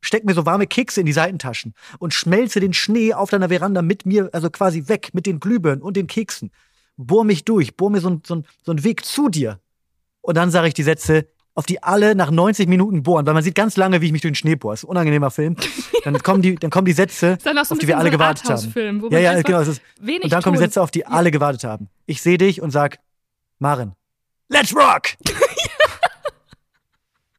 Steck 0.01 0.25
mir 0.25 0.34
so 0.34 0.45
warme 0.45 0.67
Kekse 0.67 0.99
in 0.99 1.06
die 1.06 1.13
Seitentaschen 1.13 1.73
und 1.99 2.13
schmelze 2.13 2.60
den 2.60 2.73
Schnee 2.73 3.13
auf 3.13 3.30
deiner 3.30 3.49
Veranda 3.49 3.82
mit 3.82 4.06
mir, 4.06 4.30
also 4.34 4.49
quasi 4.49 4.88
weg, 4.88 5.12
mit 5.13 5.25
den 5.25 5.39
Glühbirnen 5.39 5.82
und 5.82 5.95
den 5.95 6.08
Keksen 6.08 6.51
bohr 7.06 7.24
mich 7.24 7.46
durch, 7.46 7.76
bohr 7.76 7.90
mir 7.90 8.02
so, 8.02 8.20
so, 8.26 8.44
so 8.64 8.72
einen 8.72 8.84
Weg 8.84 9.06
zu 9.06 9.30
dir. 9.30 9.60
Und 10.22 10.38
dann 10.38 10.52
sage 10.52 10.68
ich 10.68 10.74
die 10.74 10.84
Sätze, 10.84 11.28
auf 11.54 11.66
die 11.66 11.84
alle 11.84 12.16
nach 12.16 12.32
90 12.32 12.70
Minuten 12.70 13.04
bohren, 13.04 13.26
weil 13.26 13.34
man 13.34 13.44
sieht 13.44 13.56
ganz 13.56 13.76
lange, 13.76 14.02
wie 14.02 14.06
ich 14.06 14.12
mich 14.12 14.22
durch 14.22 14.32
den 14.32 14.36
Schnee 14.36 14.56
bohre. 14.56 14.74
Das 14.74 14.82
ist 14.82 14.84
ein 14.86 14.92
unangenehmer 14.92 15.32
Film. 15.32 15.56
Dann 16.04 16.18
kommen 16.24 16.42
die, 16.42 16.56
dann 16.56 16.70
kommen 16.70 16.86
die 16.86 16.94
Sätze, 16.94 17.38
so 17.44 17.50
auf 17.50 17.78
die 17.78 17.88
wir 17.88 17.98
alle 17.98 18.10
so 18.10 18.18
gewartet 18.18 18.50
haben. 18.50 19.12
Ja, 19.12 19.20
ja, 19.20 19.42
genau. 19.42 19.60
Ist, 19.60 19.82
und 20.00 20.32
dann 20.32 20.42
kommen 20.42 20.56
die 20.56 20.64
Sätze, 20.64 20.82
auf 20.82 20.92
die 20.92 21.00
ja. 21.00 21.08
alle 21.08 21.32
gewartet 21.32 21.64
haben. 21.64 21.90
Ich 22.06 22.22
sehe 22.22 22.38
dich 22.38 22.62
und 22.62 22.72
sag, 22.72 23.00
Maren, 23.60 23.94
let's 24.50 24.76
rock! 24.76 25.10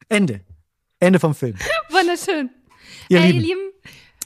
Ende. 0.08 0.40
Ende 1.00 1.18
vom 1.18 1.34
Film. 1.34 1.56
Wunderschön. 1.90 2.50
Ihr 3.08 3.18
Ey, 3.18 3.32
Lieben. 3.32 3.40
Lieben 3.40 3.72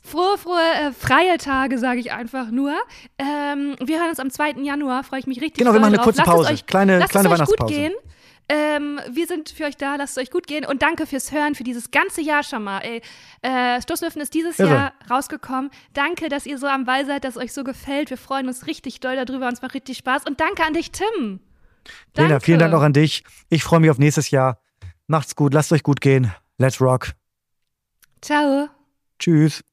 Frohe, 0.07 0.39
frohe, 0.39 0.61
äh, 0.61 0.93
freie 0.93 1.37
Tage, 1.37 1.79
sage 1.79 1.99
ich 1.99 2.13
einfach 2.13 2.51
nur. 2.51 2.75
Ähm, 3.19 3.75
wir 3.83 3.99
hören 3.99 4.11
uns 4.11 4.21
am 4.21 4.31
2. 4.31 4.63
Januar, 4.63 5.03
freue 5.03 5.19
ich 5.19 5.27
mich 5.27 5.41
richtig. 5.41 5.59
Genau, 5.59 5.73
wir 5.73 5.81
machen 5.81 5.95
eine 5.95 6.03
kurze 6.03 6.19
lasst 6.19 6.31
Pause. 6.31 6.51
Euch, 6.51 6.67
kleine 6.67 6.99
lasst 6.99 7.11
kleine 7.11 7.27
es 7.29 7.33
euch 7.33 7.39
Weihnachtspause. 7.41 7.75
gut 7.75 7.83
gehen. 7.83 7.93
Ähm, 8.49 9.01
wir 9.11 9.27
sind 9.27 9.49
für 9.49 9.65
euch 9.65 9.77
da, 9.77 9.97
lasst 9.97 10.17
es 10.17 10.23
euch 10.23 10.31
gut 10.31 10.47
gehen 10.47 10.65
und 10.65 10.83
danke 10.83 11.07
fürs 11.07 11.33
Hören, 11.33 11.57
für 11.57 11.65
dieses 11.65 11.91
ganze 11.91 12.21
Jahr 12.21 12.45
schon 12.45 12.63
mal. 12.63 12.79
Ey, 12.79 13.03
äh, 13.43 13.83
Stoßlöwen 13.83 14.23
ist 14.23 14.35
dieses 14.35 14.61
Irre. 14.61 14.71
Jahr 14.71 14.93
rausgekommen. 15.11 15.73
Danke, 15.95 16.29
dass 16.29 16.47
ihr 16.47 16.59
so 16.59 16.69
am 16.69 16.85
Ball 16.85 17.05
seid, 17.05 17.25
dass 17.25 17.35
es 17.35 17.43
euch 17.43 17.53
so 17.53 17.65
gefällt. 17.65 18.11
Wir 18.11 18.17
freuen 18.17 18.47
uns 18.47 18.69
richtig 18.69 19.01
doll 19.01 19.17
darüber, 19.17 19.49
uns 19.49 19.61
macht 19.63 19.75
richtig 19.75 19.99
Spaß. 19.99 20.25
Und 20.25 20.41
danke 20.41 20.65
an 20.65 20.75
dich, 20.75 20.93
Tim. 20.93 21.41
Danke. 22.13 22.29
Lena, 22.29 22.41
vielen 22.41 22.61
Dank 22.61 22.73
auch 22.75 22.83
an 22.83 22.93
dich. 22.93 23.25
Ich 23.49 23.65
freue 23.65 23.81
mich 23.81 23.91
auf 23.91 23.99
nächstes 23.99 24.31
Jahr. 24.31 24.61
Macht's 25.09 25.35
gut, 25.35 25.53
lasst 25.53 25.73
euch 25.73 25.83
gut 25.83 26.01
gehen. 26.01 26.33
Let's 26.59 26.81
rock. 26.81 27.13
Ciao. 28.23 28.69
Tschüss. 29.19 29.66